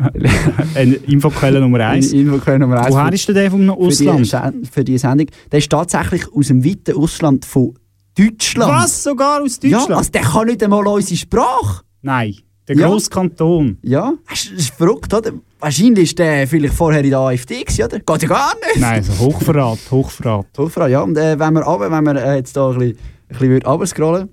[0.74, 2.12] Eine Infoquelle Nummer 1.
[2.12, 2.94] Infoquelle Nummer 1.
[2.94, 4.26] Woher ist denn der vom Ausland?
[4.26, 5.26] Für die, für die Sendung.
[5.52, 7.74] Der ist tatsächlich aus dem weiten Ausland von
[8.16, 8.72] Deutschland.
[8.72, 9.04] Was?
[9.04, 9.90] Sogar aus Deutschland?
[9.90, 11.84] Ja, also der kann nicht einmal unsere Sprache.
[12.02, 12.34] Nein,
[12.76, 12.88] der Ja.
[12.88, 13.78] grosse Kanton.
[13.82, 15.32] Ja, das ist- verrückt, oder?
[15.58, 17.98] Wahrscheinlich ist der vielleicht vorher in der AfD gewesen, oder?
[17.98, 18.80] Geht ja gar nicht.
[18.80, 20.46] Nein, also Hochverrat, Hochverrat.
[20.56, 21.02] Hochverrat, ja.
[21.02, 22.96] Und äh, wenn wir, runter, wenn wir äh, jetzt da ein bisschen,
[23.28, 24.28] ein bisschen runterscrollen,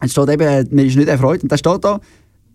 [0.00, 2.00] dann steht eben, mir ist nicht erfreut, und da steht da,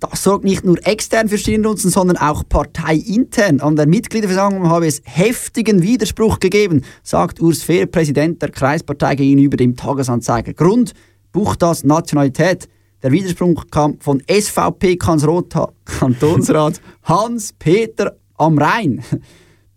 [0.01, 3.61] das sorgt nicht nur extern für Stirnrunzeln, sondern auch parteiintern.
[3.61, 9.55] An der Mitgliederversammlung habe es heftigen Widerspruch gegeben, sagt Urs Fehr, Präsident der Kreispartei gegenüber
[9.55, 10.53] dem Tagesanzeiger.
[10.53, 10.93] Grund,
[11.31, 12.67] Buchtas Nationalität.
[13.05, 19.03] Der Widerspruch kam von SVP-Kantonsrat Hans-Peter am Rhein.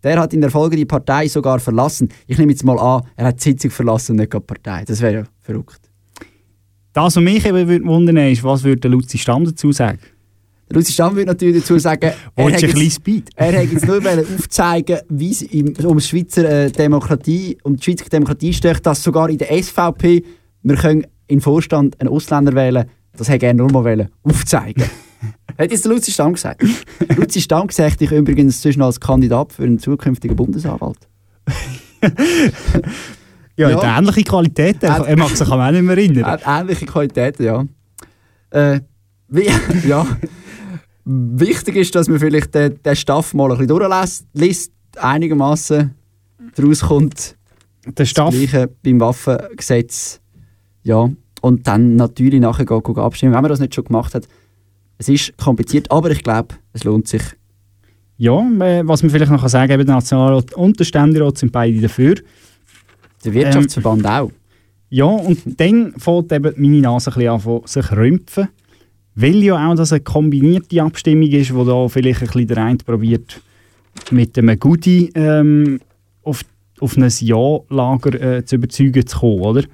[0.03, 2.09] Der hat in der Folge die Partei sogar verlassen.
[2.27, 4.83] Ich nehme jetzt mal an, er hat die Sitzung verlassen und nicht die Partei.
[4.87, 5.91] Das wäre ja verrückt.
[6.95, 9.99] Das, was mich eben wundern ist, was würde der Luzi Stamm dazu sagen?
[10.71, 12.75] Der Luzi Stamm würde natürlich dazu sagen, er hat jetzt,
[13.37, 14.01] er hat jetzt nur
[14.39, 19.03] aufzeigen, wie es im- um die Schweizer äh, Demokratie, um die Schweizer Demokratie steht, dass
[19.03, 20.25] sogar in der SVP
[20.63, 22.89] wir können in den Vorstand einen Ausländer wählen.
[23.19, 24.85] Das hätte er nur mal wollen aufzeigen.
[25.59, 26.65] hat jetzt der Luzi Stamm gesagt.
[27.17, 31.09] Luzi Stamm sagt dich übrigens zwischen als Kandidat für einen zukünftigen Bundesanwalt.
[33.57, 33.83] Ja, Ja.
[33.83, 33.99] ja.
[33.99, 34.83] ähnliche Qualität.
[34.85, 36.25] Äh, Er mag sich auch nicht mehr erinnern.
[36.25, 37.65] Hat ähnliche Qualitäten, ja.
[38.51, 38.81] Äh,
[39.29, 39.49] wie,
[39.89, 40.07] ja.
[41.05, 45.95] Wichtig ist, dass man vielleicht den, den Staff mal ein bisschen durchlässt, einigermaßen
[46.55, 47.37] daraus kommt.
[47.87, 48.31] Der Staff.
[48.31, 50.21] Das Gleiche beim Waffengesetz.
[50.83, 51.11] Ja.
[51.41, 54.29] Und dann natürlich nachher gehen, abstimmen, wenn man das nicht schon gemacht hat.
[54.99, 57.23] Es ist kompliziert, aber ich glaube, es lohnt sich.
[58.17, 61.81] Ja, äh, was man vielleicht noch sagen kann, der Nationalrat und der Ständerat sind beide
[61.81, 62.17] dafür.
[63.25, 64.33] Der Wirtschaftsverband auch.
[64.91, 68.49] Ja, und dann fängt eben meine Nase ein bisschen an von sich rümpfen.
[69.15, 72.79] Weil ja auch das eine kombinierte Abstimmung ist, wo da vielleicht ein bisschen der eine
[72.79, 73.41] probiert,
[74.13, 75.81] mit einem Goodie ähm,
[76.23, 76.45] auf,
[76.79, 79.65] auf ein Ja-Lager äh, zu überzeugen zu kommen, oder?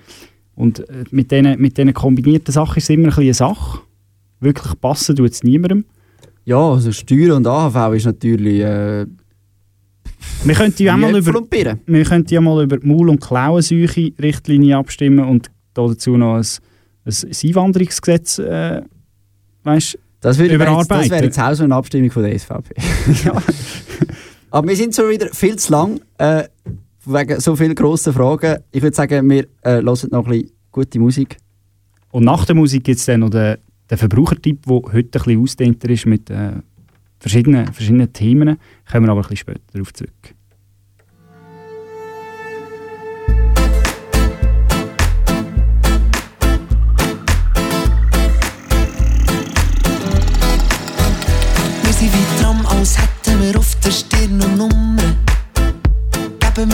[0.56, 3.80] Und äh, mit diesen mit kombinierten Sachen ist es immer ein eine Sache.
[4.40, 5.84] Wirklich passen tut es niemandem.
[6.44, 8.60] Ja, also Steuern und AHV ist natürlich.
[8.60, 9.06] Äh,
[10.44, 11.32] Wir könnten ja mal über,
[11.86, 16.44] wir könnten ja mal über die Maul- und Klauenseuche-Richtlinie abstimmen und da dazu noch ein,
[17.06, 18.82] ein Einwanderungsgesetz äh,
[19.64, 21.10] weißt, Das würde wäre jetzt, das überarbeiten.
[21.10, 22.74] wäre jetzt auch so eine Abstimmung von der SVP.
[24.50, 26.44] Aber wir sind schon wieder viel zu lang äh,
[27.06, 28.58] wegen so vielen grossen Fragen.
[28.70, 31.36] Ich würde sagen, wir äh, hören noch ein bisschen gute Musik.
[32.10, 33.56] Und nach der Musik gibt es dann noch den,
[33.90, 36.52] den Verbrauchertipp, der heute ein bisschen ausdehnter ist mit äh,
[37.18, 38.58] verschiedenen, verschiedenen Themen.
[38.90, 40.34] Kommen wir aber ein bisschen später darauf zurück.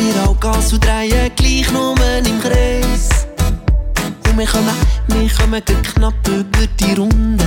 [0.00, 3.26] Wir auch Gas und drehen gleich nur im Kreis.
[4.28, 4.74] Und wir kommen,
[5.08, 7.44] wir kommen knapp über die Runde.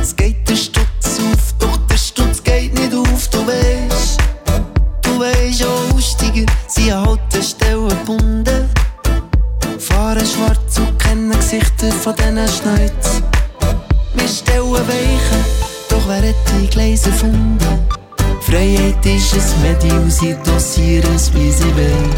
[0.00, 4.18] Es geht der Stutz auf, doch der Stutz geht nicht auf, du weißt.
[5.02, 8.68] Du weißt, Aussteiger sind an Haltestellen gebunden.
[9.78, 13.22] Fahren schwarz und kennen Gesichter von diesen Schneuz.
[14.14, 15.44] Wir stellen Weichen,
[15.88, 18.03] doch wer hat die Gleise erfunden?
[18.46, 22.10] Freiheit ist ein Medium, sie dosieren es, wie sie wollen.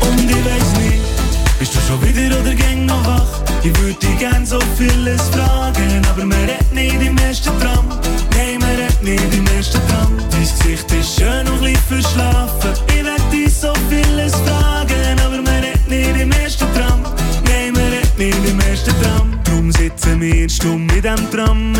[0.00, 3.42] Und ich weiß nicht, bist du schon wieder oder gäng noch wach?
[3.62, 7.88] Ich würde dich gern so vieles fragen, aber man redet nicht im ersten Tram.
[8.36, 10.12] Nein, man redet nicht im ersten Tram.
[10.30, 12.72] Dein Gesicht ist schön und ein verschlafen.
[12.88, 17.02] Ich werd dich so vieles fragen, aber man redet nicht im ersten Tram.
[17.46, 19.38] Nein, man redet nicht im ersten Tram.
[19.44, 21.73] Drum sitzen wir stumm in dem Tram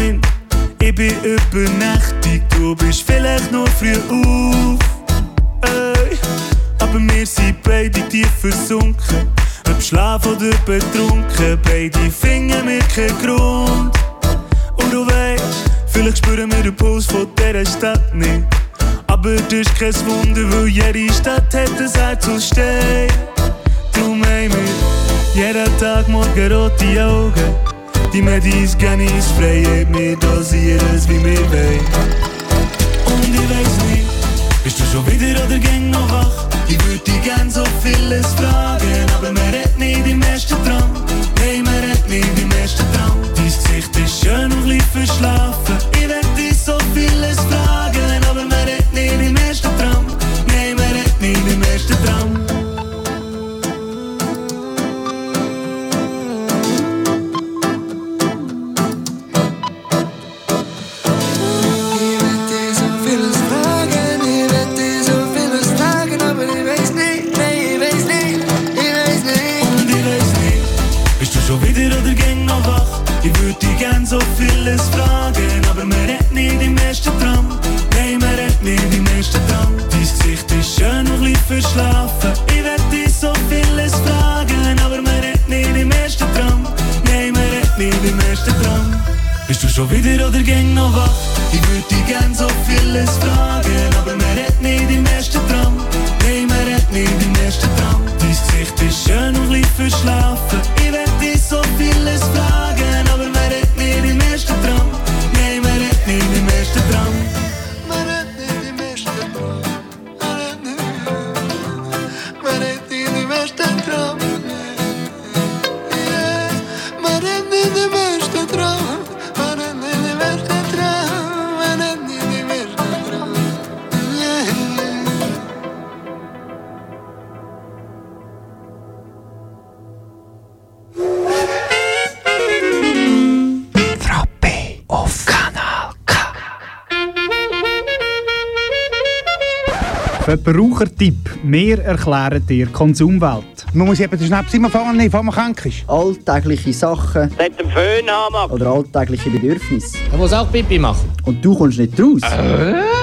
[140.45, 141.31] Verbrauchertipp.
[141.43, 143.65] Wir erklären dir Konsumwelt.
[143.73, 145.89] Man muss eben den Schnaps immer nehmen, bevor man krank ist.
[145.89, 149.97] Alltägliche Sachen Mit dem Föhn haben oder alltägliche Bedürfnisse.
[150.13, 151.09] Er muss auch Pipi machen.
[151.25, 152.21] Und du kommst nicht raus?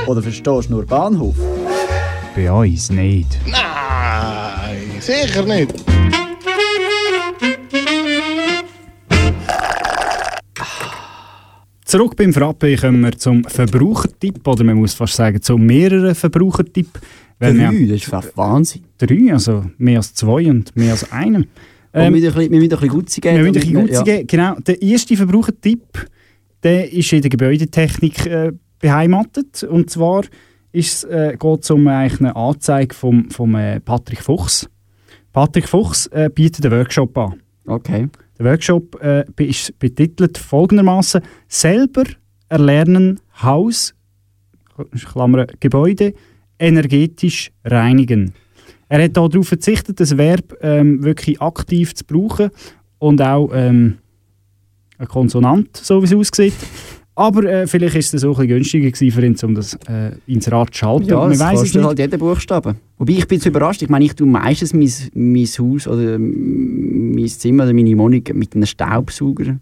[0.06, 1.34] Oder verstehst nur Bahnhof?
[2.36, 3.40] Bei uns nicht.
[3.48, 5.74] Nein, sicher nicht.
[11.86, 16.88] Zurück beim Frappe kommen wir zum Verbrauchertipp, oder man muss fast sagen, zu mehreren Verbrauchertipp.
[17.42, 18.84] Drei, haben- das ist fast Wahnsinn.
[18.98, 21.46] Drei, also mehr als zwei und mehr als einem.
[21.94, 23.36] Ähm, wir müssen ein bisschen- bisschen Gutzi geben.
[23.38, 24.28] Wir müssen ein bisschen Gutzi geben.
[24.28, 26.08] Genau, der erste Verbrauchertipp,
[26.64, 29.64] der ist in der Gebäudetechnik äh, beheimatet.
[29.64, 30.24] Und zwar
[30.72, 34.70] ist, äh, geht es um eigentlich eine Anzeige vom, vom äh, Patrick Fuchs.
[35.34, 37.42] Patrick Fuchs äh, bietet einen Workshop an.
[37.66, 38.08] Okay.
[38.40, 42.04] Der Workshop äh, ist betitelt folgendermaßen: Selber
[42.50, 43.94] erlernen Haus,
[45.12, 46.14] Klammer, Gebäude
[46.62, 48.34] energetisch reinigen.
[48.88, 52.52] Er hat darauf verzichtet, das Verb ähm, wirklich aktiv zu brauchen
[53.00, 53.98] und auch ähm,
[54.98, 56.54] ein Konsonant, so wie es aussieht.
[57.16, 60.74] Aber äh, vielleicht ist es so ein günstiger für ihn, um das äh, ins Rad
[60.74, 61.08] zu schalten.
[61.08, 61.88] Ja, Man das weiss es kostet nicht.
[61.88, 62.76] halt jeden Buchstaben.
[62.98, 63.82] Wobei ich bin jetzt überrascht.
[63.82, 68.56] Ich meine, ich tue meistens mein, mein Haus oder mein Zimmer oder meine Wohnung mit
[68.56, 69.60] einem Staubsauger.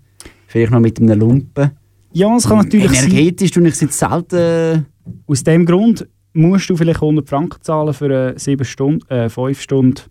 [0.48, 1.72] Vielleicht noch mit einem Lumpen.
[2.14, 3.12] Ja, es kann natürlich sein.
[3.12, 4.86] Energetisch tue ich es jetzt selten...
[5.26, 9.62] Aus dem Grund musst du vielleicht 100 Franken zahlen für äh, 7 Stunden, äh, 5
[9.62, 10.02] Stunden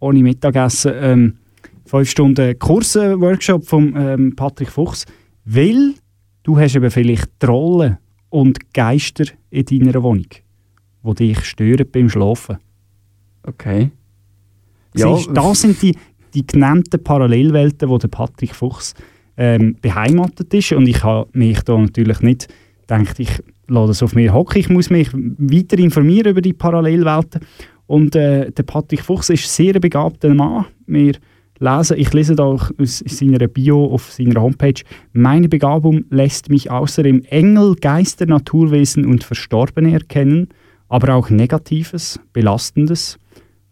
[0.00, 1.38] ohne Mittagessen, ähm,
[1.86, 5.06] 5 Stunden Kurse-Workshop von ähm, Patrick Fuchs,
[5.44, 5.94] weil
[6.42, 7.98] du hast eben vielleicht Trollen
[8.30, 10.26] und Geister in deiner Wohnung,
[11.02, 12.58] die dich stören beim Schlafen.
[13.42, 13.90] Okay.
[14.94, 15.96] Ja, Ja, das sind die,
[16.34, 18.94] die genannten Parallelwelten, wo der Patrick Fuchs
[19.36, 20.72] ähm, beheimatet ist.
[20.72, 22.48] Und ich habe mich da natürlich nicht
[22.86, 23.30] gedacht, ich
[23.68, 24.58] lasse das auf mir hocken.
[24.58, 27.40] Ich muss mich weiter informieren über die Parallelwelten.
[27.86, 30.66] Und äh, der Patrick Fuchs ist sehr begabter Mann.
[30.86, 31.14] Wir
[31.58, 36.70] lesen, ich lese da auch aus seiner Bio auf seiner Homepage, meine Begabung lässt mich
[36.70, 40.48] außerdem Engel, Geister, Naturwesen und Verstorbene erkennen,
[40.88, 43.18] aber auch Negatives, Belastendes.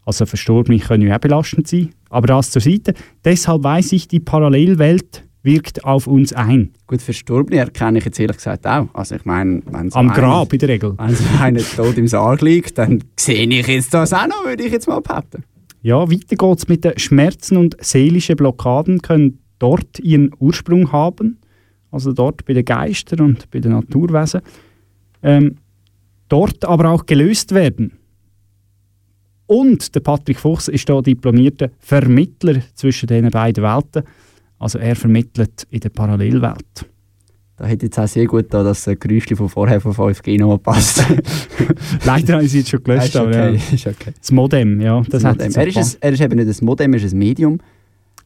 [0.05, 2.95] Also Verstorbene können ja auch belastend sein, aber das zur Seite.
[3.25, 6.75] Deshalb weiß ich, die Parallelwelt wirkt auf uns ein.
[6.87, 8.89] Gut, Verstorbene erkenne ich jetzt ehrlich gesagt auch.
[8.93, 10.95] Also ich meine, wenn Am Grab in der Regel.
[10.99, 14.65] Wenn so einer tot im Sarg liegt, dann sehe ich jetzt das auch noch, würde
[14.65, 15.45] ich jetzt mal behaupten.
[15.81, 21.39] Ja, weiter geht's mit den Schmerzen und seelische Blockaden können dort ihren Ursprung haben.
[21.91, 24.43] Also dort bei den Geistern und bei den Naturwesen.
[25.23, 25.57] Ähm,
[26.29, 27.93] dort aber auch gelöst werden.
[29.47, 34.03] Und der Patrick Fuchs ist hier diplomierter Vermittler zwischen diesen beiden Welten.
[34.59, 36.87] Also er vermittelt in der Parallelwelt.
[37.59, 41.03] Da hätte jetzt auch sehr gut da das Geräusch von vorher von 5G noch passt.
[42.05, 43.09] Leider habe ich sie jetzt schon gelöscht.
[43.09, 43.61] ist okay, aber ja.
[43.73, 44.13] ist okay.
[44.19, 45.01] Das Modem, ja.
[45.09, 45.47] Das Das Modem.
[45.47, 47.59] jetzt Er, ist ein ein, er ist eben nicht ein Modem, er ist ein Medium.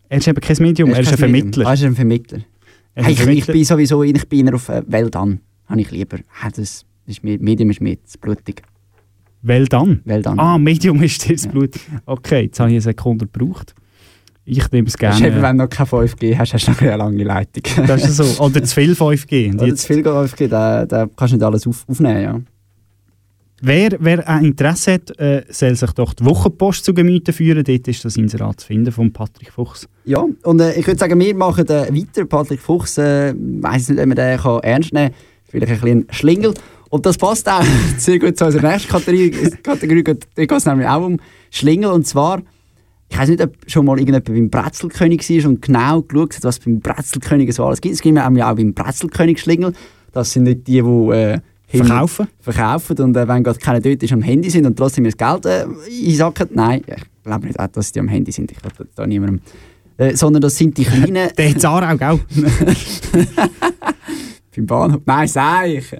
[0.08, 1.52] Er ist eben kein Medium, er ist, ein kein Medium.
[1.52, 1.66] Vermittler.
[1.66, 2.38] Ah, er ist ein Vermittler.
[2.38, 2.44] Er ist
[2.96, 3.52] Hey, ein ich, ich Vermittler.
[3.54, 5.40] bin sowieso ich bin eher auf äh, Welt an.
[5.66, 6.18] Habe ich lieber.
[6.42, 8.62] Ah, das ist mir, Medium ist mir zu blutig.
[9.42, 10.00] Well done.
[10.04, 10.40] Well done.
[10.42, 11.78] Ah, Medium ist dir das Blut.
[12.06, 13.74] Okay, jetzt habe ich eine Sekunde gebraucht.
[14.52, 15.42] Ich nehme es ist eben, gerne.
[15.42, 17.62] wenn du noch kein 5G hast, hast du noch eine lange Leitung.
[17.86, 18.44] Das ist so.
[18.44, 19.50] Oder zu viel 5G.
[19.52, 22.20] Und Oder jetzt, zu viel 5G, da, da kannst du nicht alles auf, aufnehmen.
[22.20, 22.40] Ja.
[23.60, 27.62] wer, wer ein Interesse hat, äh, soll sich doch die Wochenpost zu Gemüte führen.
[27.62, 29.88] Dort ist das Inserat zu finden von Patrick Fuchs.
[30.04, 32.24] Ja, und äh, ich würde sagen, wir machen äh, weiter.
[32.24, 35.20] Patrick Fuchs, äh, weiß nicht, ob man den kann ernst nehmen kann.
[35.48, 36.54] Vielleicht ein bisschen Schlingel.
[36.88, 37.62] Und das passt auch
[37.98, 39.30] sehr gut zu unserer nächsten Kategorie.
[39.62, 41.20] Kategorie da geht es nämlich auch um
[41.52, 41.92] Schlingel.
[41.92, 42.42] Und zwar,
[43.10, 46.60] ich weiß nicht, ob schon mal irgendjemand beim Brezelkönig war und genau geschaut hat, was
[46.60, 47.94] beim Brezelkönig so alles gibt.
[47.94, 49.72] Es gibt nämlich auch beim Brezelkönig Schlingel.
[50.12, 52.28] Das sind nicht die, die äh, Verkaufen?
[52.40, 55.46] verkaufen und äh, wenn gerade keiner dort ist, am Handy sind und trotzdem das Geld
[55.46, 55.66] äh,
[56.06, 56.48] einsacken.
[56.52, 58.50] Nein, ich glaube nicht, auch, dass die am Handy sind.
[58.50, 59.40] Ich glaube da, niemandem.
[59.96, 61.30] Äh, sondern das sind die kleinen...
[61.38, 62.20] Der hat Aarau, gell?
[64.56, 65.02] Beim Bahnhof.
[65.04, 65.94] Nein, sag ich.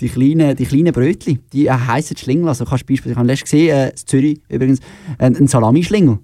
[0.00, 2.48] die kleinen, die kleinen Brötchen, die äh, heissen Schlingel.
[2.48, 4.80] Also kannst du beispielsweise, ich habe letztens gesehen, äh, in Zürich übrigens,
[5.16, 6.18] ein, ein Salamischlingel.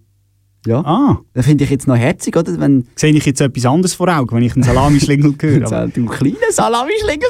[0.67, 0.81] Ja.
[0.85, 1.21] Ah.
[1.33, 2.59] Das finde ich jetzt noch herzig, oder?
[2.59, 5.67] Wenn, Sehe ich jetzt etwas anderes vor Augen, wenn ich einen Salamischlingel höre.
[5.67, 7.29] aber du kleiner Salamischlingel,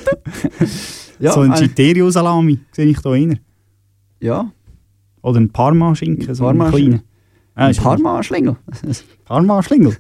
[1.21, 3.39] ja, so ein äh, Citerio-Salami sehe ich da rein.
[4.21, 4.51] Ja.
[5.23, 7.01] Oder ein Parma-Schinken, so ein Parma- kleiner.
[7.55, 8.57] Ein ist- Parma-Schlingel.
[9.25, 9.97] Parma-Schlingel?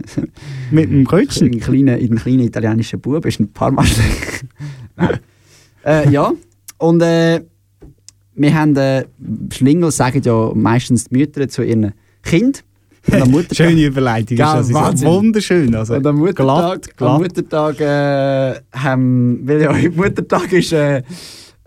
[0.70, 1.52] Mit einem Kötchen?
[1.52, 5.20] In kleinen, in kleinen italienischen Bub ist ein Parma-Schlingel.
[5.84, 6.32] Äh, ja,
[6.78, 7.42] und äh,
[8.34, 9.04] wir haben äh,
[9.50, 12.62] Schlingel, sagen ja meistens die Mütter zu ihren Kindern.
[13.12, 14.36] Am Schöne Überleitung.
[14.36, 14.72] Gell, ist das.
[14.72, 15.08] Wahnsinn.
[15.08, 15.74] Wunderschön.
[15.74, 17.20] Also, und am Muttertag, glatt, am glatt.
[17.20, 21.02] Muttertag äh, haben, weil ja heute Muttertag ist, äh,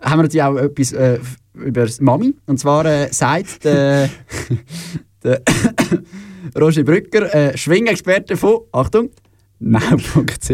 [0.00, 1.18] haben wir natürlich auch etwas äh,
[1.54, 2.34] über das Mami.
[2.46, 4.10] Und zwar äh, sagt der,
[5.24, 5.42] der
[6.60, 9.10] Roger Brücker, äh, Schwingexperte von, Achtung,
[9.58, 10.50] now.ch,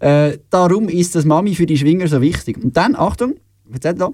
[0.00, 2.62] äh, darum ist das Mami für die Schwinger so wichtig.
[2.62, 3.34] Und dann, Achtung,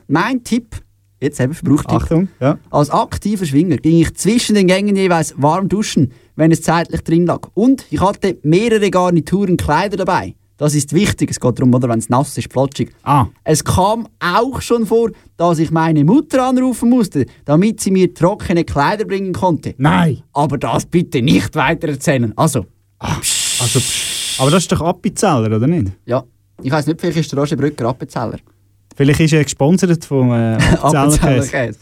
[0.06, 0.76] mein Tipp,
[1.20, 2.02] jetzt eben Verbrauchtipp.
[2.02, 2.58] Achtung, ja.
[2.70, 7.26] Als aktiver Schwinger ging ich zwischen den Gängen jeweils warm duschen, wenn es zeitlich drin
[7.26, 7.48] lag.
[7.54, 10.34] Und ich hatte mehrere Garnituren Kleider dabei.
[10.56, 11.30] Das ist wichtig.
[11.30, 12.90] Es geht darum, oder, wenn es nass ist, flotschig.
[13.04, 13.26] Ah.
[13.44, 18.64] Es kam auch schon vor, dass ich meine Mutter anrufen musste, damit sie mir trockene
[18.64, 19.76] Kleider bringen konnte.
[19.78, 20.22] Nein.
[20.32, 22.32] Aber das bitte nicht weitererzählen.
[22.36, 22.66] Also,
[22.98, 25.92] Also, psch, aber das ist doch Appenzeller, oder nicht?
[26.06, 26.24] ja.
[26.60, 28.38] Ich weiß nicht, vielleicht ist der Roger Brücker Appenzeller.
[28.96, 31.50] Vielleicht ist er gesponsert vom äh, Appenzeller Appenzeller Käse.
[31.50, 31.78] Käse.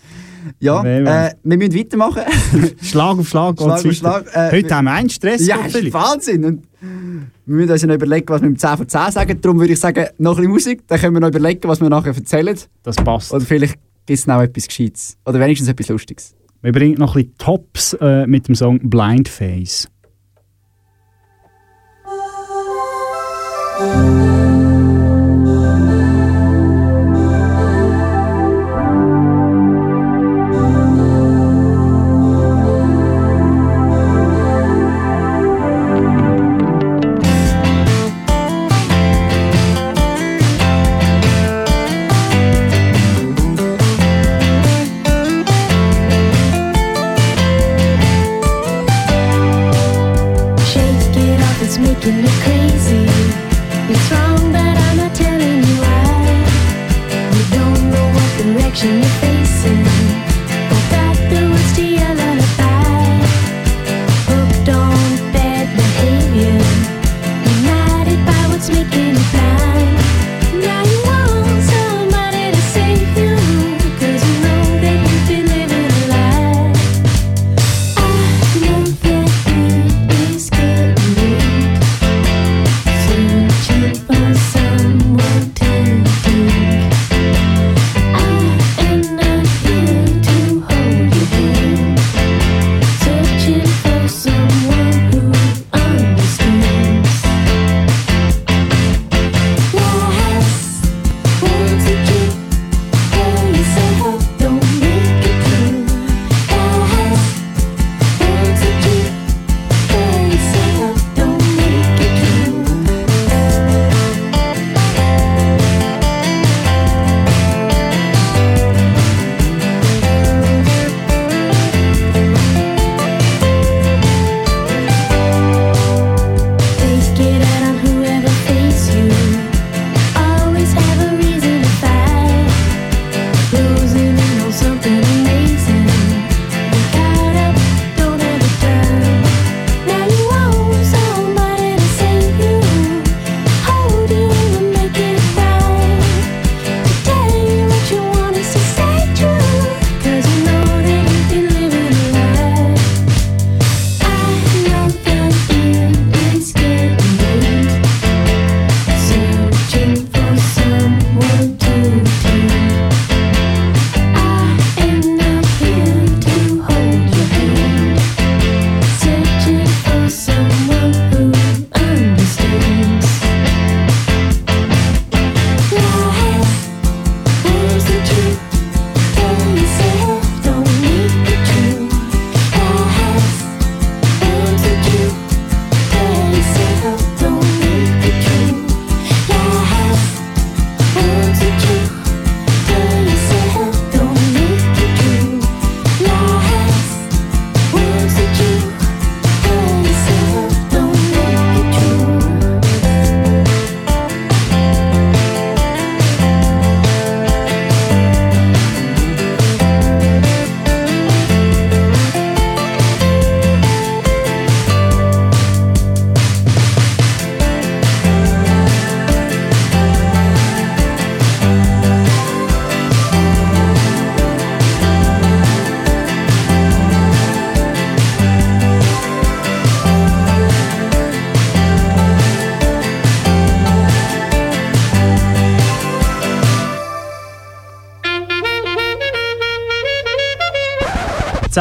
[0.60, 2.22] Ja, äh, wir müssen weitermachen.
[2.82, 3.92] Schlag auf Schlag, Schlag auf.
[3.92, 5.46] Schlag, äh, Heute haben wir einen Stress.
[5.46, 5.92] Ja, Philipp.
[5.92, 6.44] Wahnsinn.
[6.44, 9.40] Und wir müssen uns noch überlegen, was wir mit 10 von 10 sagen.
[9.40, 11.88] Darum würde ich sagen, noch ein bisschen Musik, dann können wir noch überlegen, was wir
[11.88, 12.56] nachher erzählen.
[12.82, 13.32] Das passt.
[13.32, 13.74] Oder vielleicht
[14.06, 15.16] gibt es noch etwas Gescheites.
[15.24, 16.34] Oder wenigstens etwas Lustiges.
[16.62, 19.88] Wir bringen noch ein bisschen Tops äh, mit dem Song Blind Face.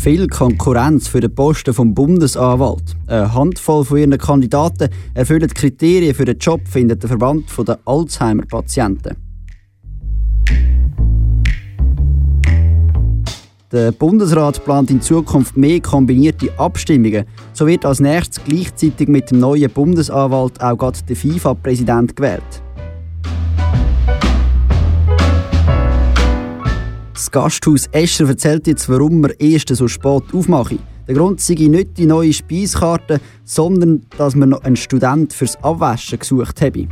[0.00, 2.96] viel Konkurrenz für den Posten vom Bundesanwalt.
[3.06, 7.78] Eine Handvoll von ihren Kandidaten erfüllen die Kriterien für den Job, findet der Verband der
[7.84, 9.16] Alzheimer-Patienten.
[13.70, 17.26] Der Bundesrat plant in Zukunft mehr kombinierte Abstimmungen.
[17.52, 22.62] So wird als nächstes gleichzeitig mit dem neuen Bundesanwalt auch gerade der FIFA-Präsident gewählt.
[27.32, 30.80] Das Gasthaus Escher erzählt jetzt, warum wir erst so spät aufmachen.
[31.06, 36.18] Der Grund sei nicht die neue Speiskarte, sondern dass wir noch einen Student fürs Abwaschen
[36.18, 36.88] gesucht haben.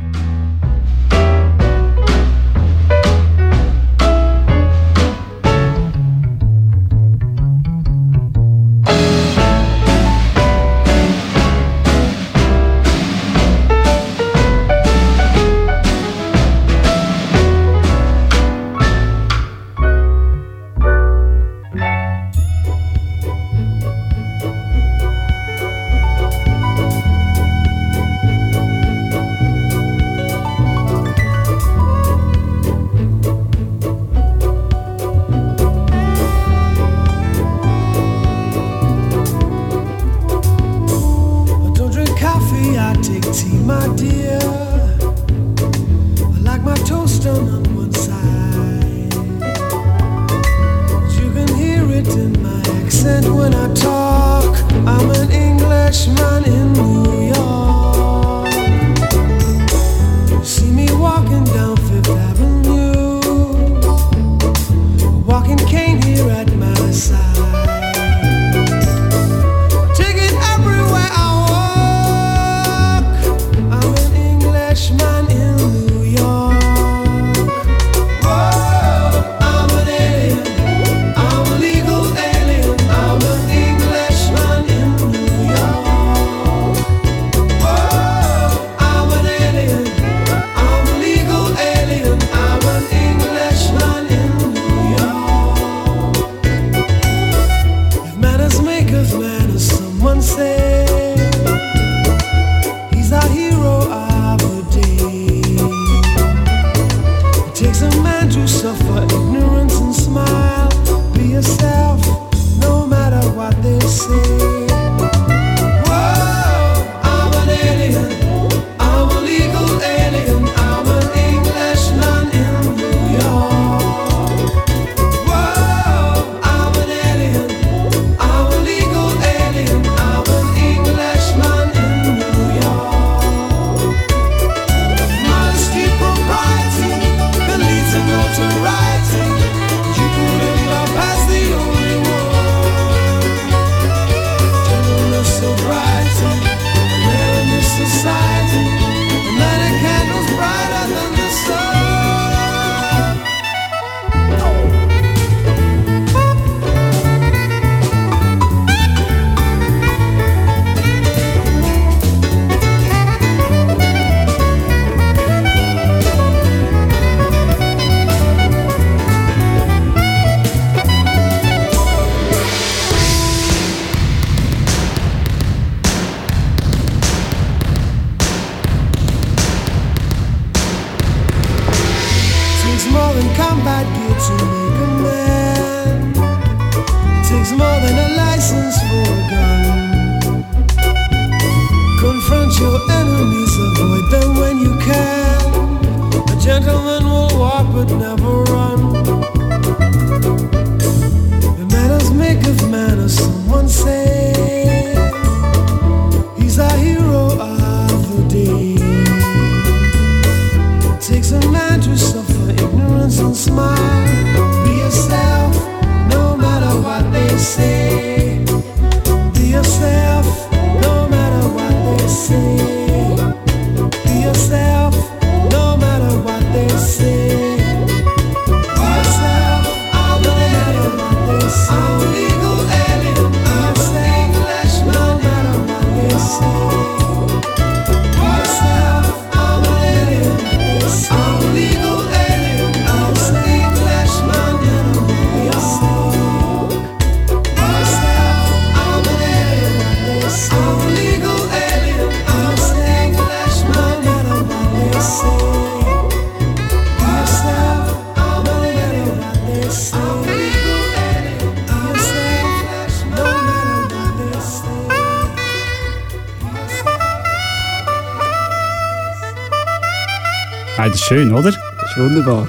[271.09, 271.51] Schön, oder?
[271.51, 272.47] Das ist wunderbar.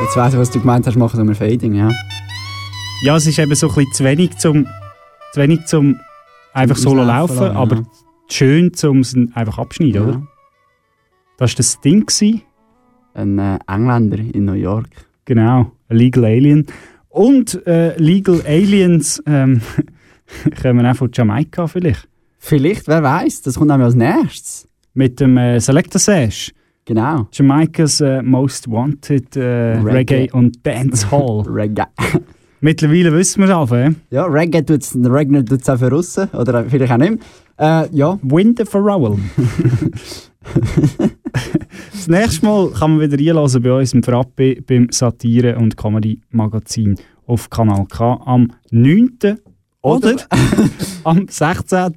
[0.00, 1.90] Jetzt weiss ich, was du gemeint hast, machen wir Fading, ja.
[3.04, 4.66] Ja, es ist eben so ein bisschen zu wenig zum,
[5.34, 6.00] zu wenig zum
[6.54, 7.82] einfach Zum solo laufen, lassen, aber ja.
[8.30, 10.02] schön zum es einfach abschneiden, Ja.
[10.02, 10.22] oder?
[11.36, 12.06] Das war das Ding.
[12.06, 12.40] Gewesen.
[13.12, 14.88] Ein äh, Engländer in New York.
[15.26, 16.66] Genau, ein Legal Alien.
[17.10, 19.60] Und äh, Legal Aliens ähm,
[20.62, 22.08] kommen auch von Jamaika vielleicht.
[22.38, 24.68] Vielleicht, wer weiß, das kommt nämlich als nächstes.
[24.94, 26.50] Mit dem äh, Selector Sash.
[26.84, 27.28] Genau.
[27.32, 29.40] Jamaikas äh, Most Wanted äh,
[29.78, 29.92] Reggae.
[29.92, 30.30] Reggae.
[30.32, 31.42] und Dancehall.
[31.46, 31.84] Reggae.
[32.60, 33.90] Mittlerweile wissen wir es äh?
[34.10, 37.18] Ja, Reggae tut es tut's auch für Russen, oder vielleicht auch nicht
[37.58, 37.84] mehr.
[37.84, 38.18] Äh, ja.
[38.22, 39.18] Winter for Rowell.
[41.92, 46.96] das nächste Mal kann man wieder reinlassen bei uns im Frappe beim Satire- und Comedy-Magazin
[47.26, 49.38] auf Kanal K am 9.
[49.82, 50.16] oder,
[51.04, 51.94] am 16.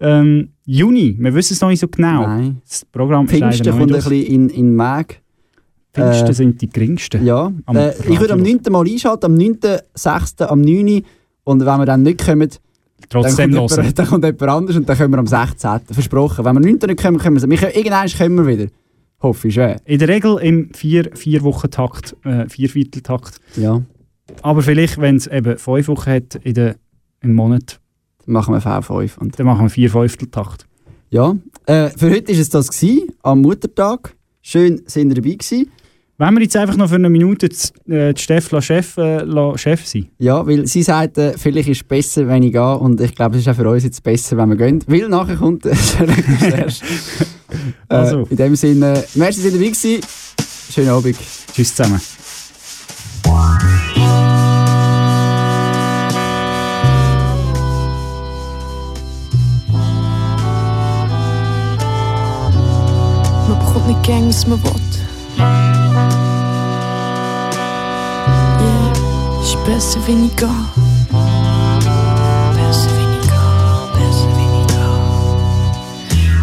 [0.00, 1.16] Ähm, Juni.
[1.18, 2.22] Wir wissen es noch nicht so genau.
[2.22, 2.60] Nein.
[2.68, 5.20] Das Programm Pfingsten kommt ein bisschen in, in Mag.
[5.94, 7.24] Pfingsten Äh, sind die geringsten.
[7.24, 8.58] Ja, äh, ich würde am Radio.
[8.62, 8.72] 9.
[8.72, 9.58] mal einschalten, am 9.,
[9.94, 11.02] 6., am 9.
[11.44, 12.50] Und wenn wir dann nicht kommen,
[13.08, 15.80] Trotzdem dann, kommt jemand, dann kommt jemand anders und dann kommen wir am 16.
[15.90, 16.44] Versprochen.
[16.44, 16.78] Wenn wir am 9.
[16.86, 18.70] nicht kommen, können wir, wir irgendwann kommen wir wieder.
[19.22, 19.80] Hoffe ich schwer.
[19.84, 23.40] In der Regel im vier, vier Wochen Takt, äh, Viervierteltakt.
[23.56, 23.82] Ja.
[24.42, 26.76] Aber vielleicht, wenn es eben fünf Wochen hat in der,
[27.20, 27.80] im Monat,
[28.26, 29.18] machen wir V5.
[29.18, 30.66] Und dann machen wir vier Fünfteltakt.
[31.10, 31.34] ja,
[31.66, 34.14] äh, für heute war es das gewesen, am Muttertag.
[34.42, 35.70] Schön, sind ihr dabei gewesen.
[36.18, 37.46] Wenn wir jetzt einfach noch für eine Minute
[37.88, 40.06] äh, die Steff Chef, äh, Chef sein.
[40.18, 42.78] Ja, weil sie sagt, äh, vielleicht ist es besser, wenn ich gehe.
[42.78, 44.82] Und ich glaube, es ist auch für uns jetzt besser, wenn wir gehen.
[44.86, 46.84] Weil nachher kommt der Recherche.
[47.88, 48.20] Also.
[48.20, 50.00] äh, in dem Sinne, merci, sind ihr dabei gewesen.
[50.70, 51.16] Schönen Abend.
[51.52, 52.00] Tschüss zusammen.
[64.08, 64.70] Was man will.
[68.60, 68.92] Yeah,
[69.42, 70.95] ist besser, wenn.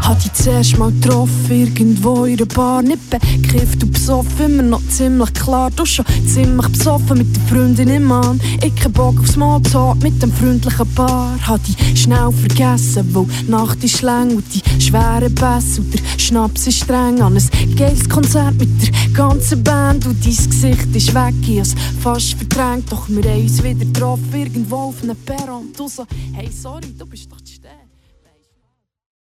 [0.03, 2.81] Hat dich zuerst mal getroffen, irgendwo in einer Bar.
[2.81, 5.71] Nicht bekifft und besoffen, immer noch ziemlich klar.
[5.73, 8.41] Du schon ziemlich besoffen mit der Freundin im Mann.
[8.61, 11.39] Ich kein Bock auf Smalltalk mit dem freundlichen Paar.
[11.39, 16.67] Hat dich schnell vergessen, die Nacht ist lang und die schweren Bässe und der Schnaps
[16.67, 17.21] ist streng.
[17.21, 21.33] An ein geiles Konzert mit der ganzen Band und dein Gesicht ist weg.
[21.47, 25.69] Ich fast verdrängt, doch wir haben uns wieder getroffen, irgendwo auf einem Perron.
[25.77, 27.42] Du so, hey, sorry, du bist doch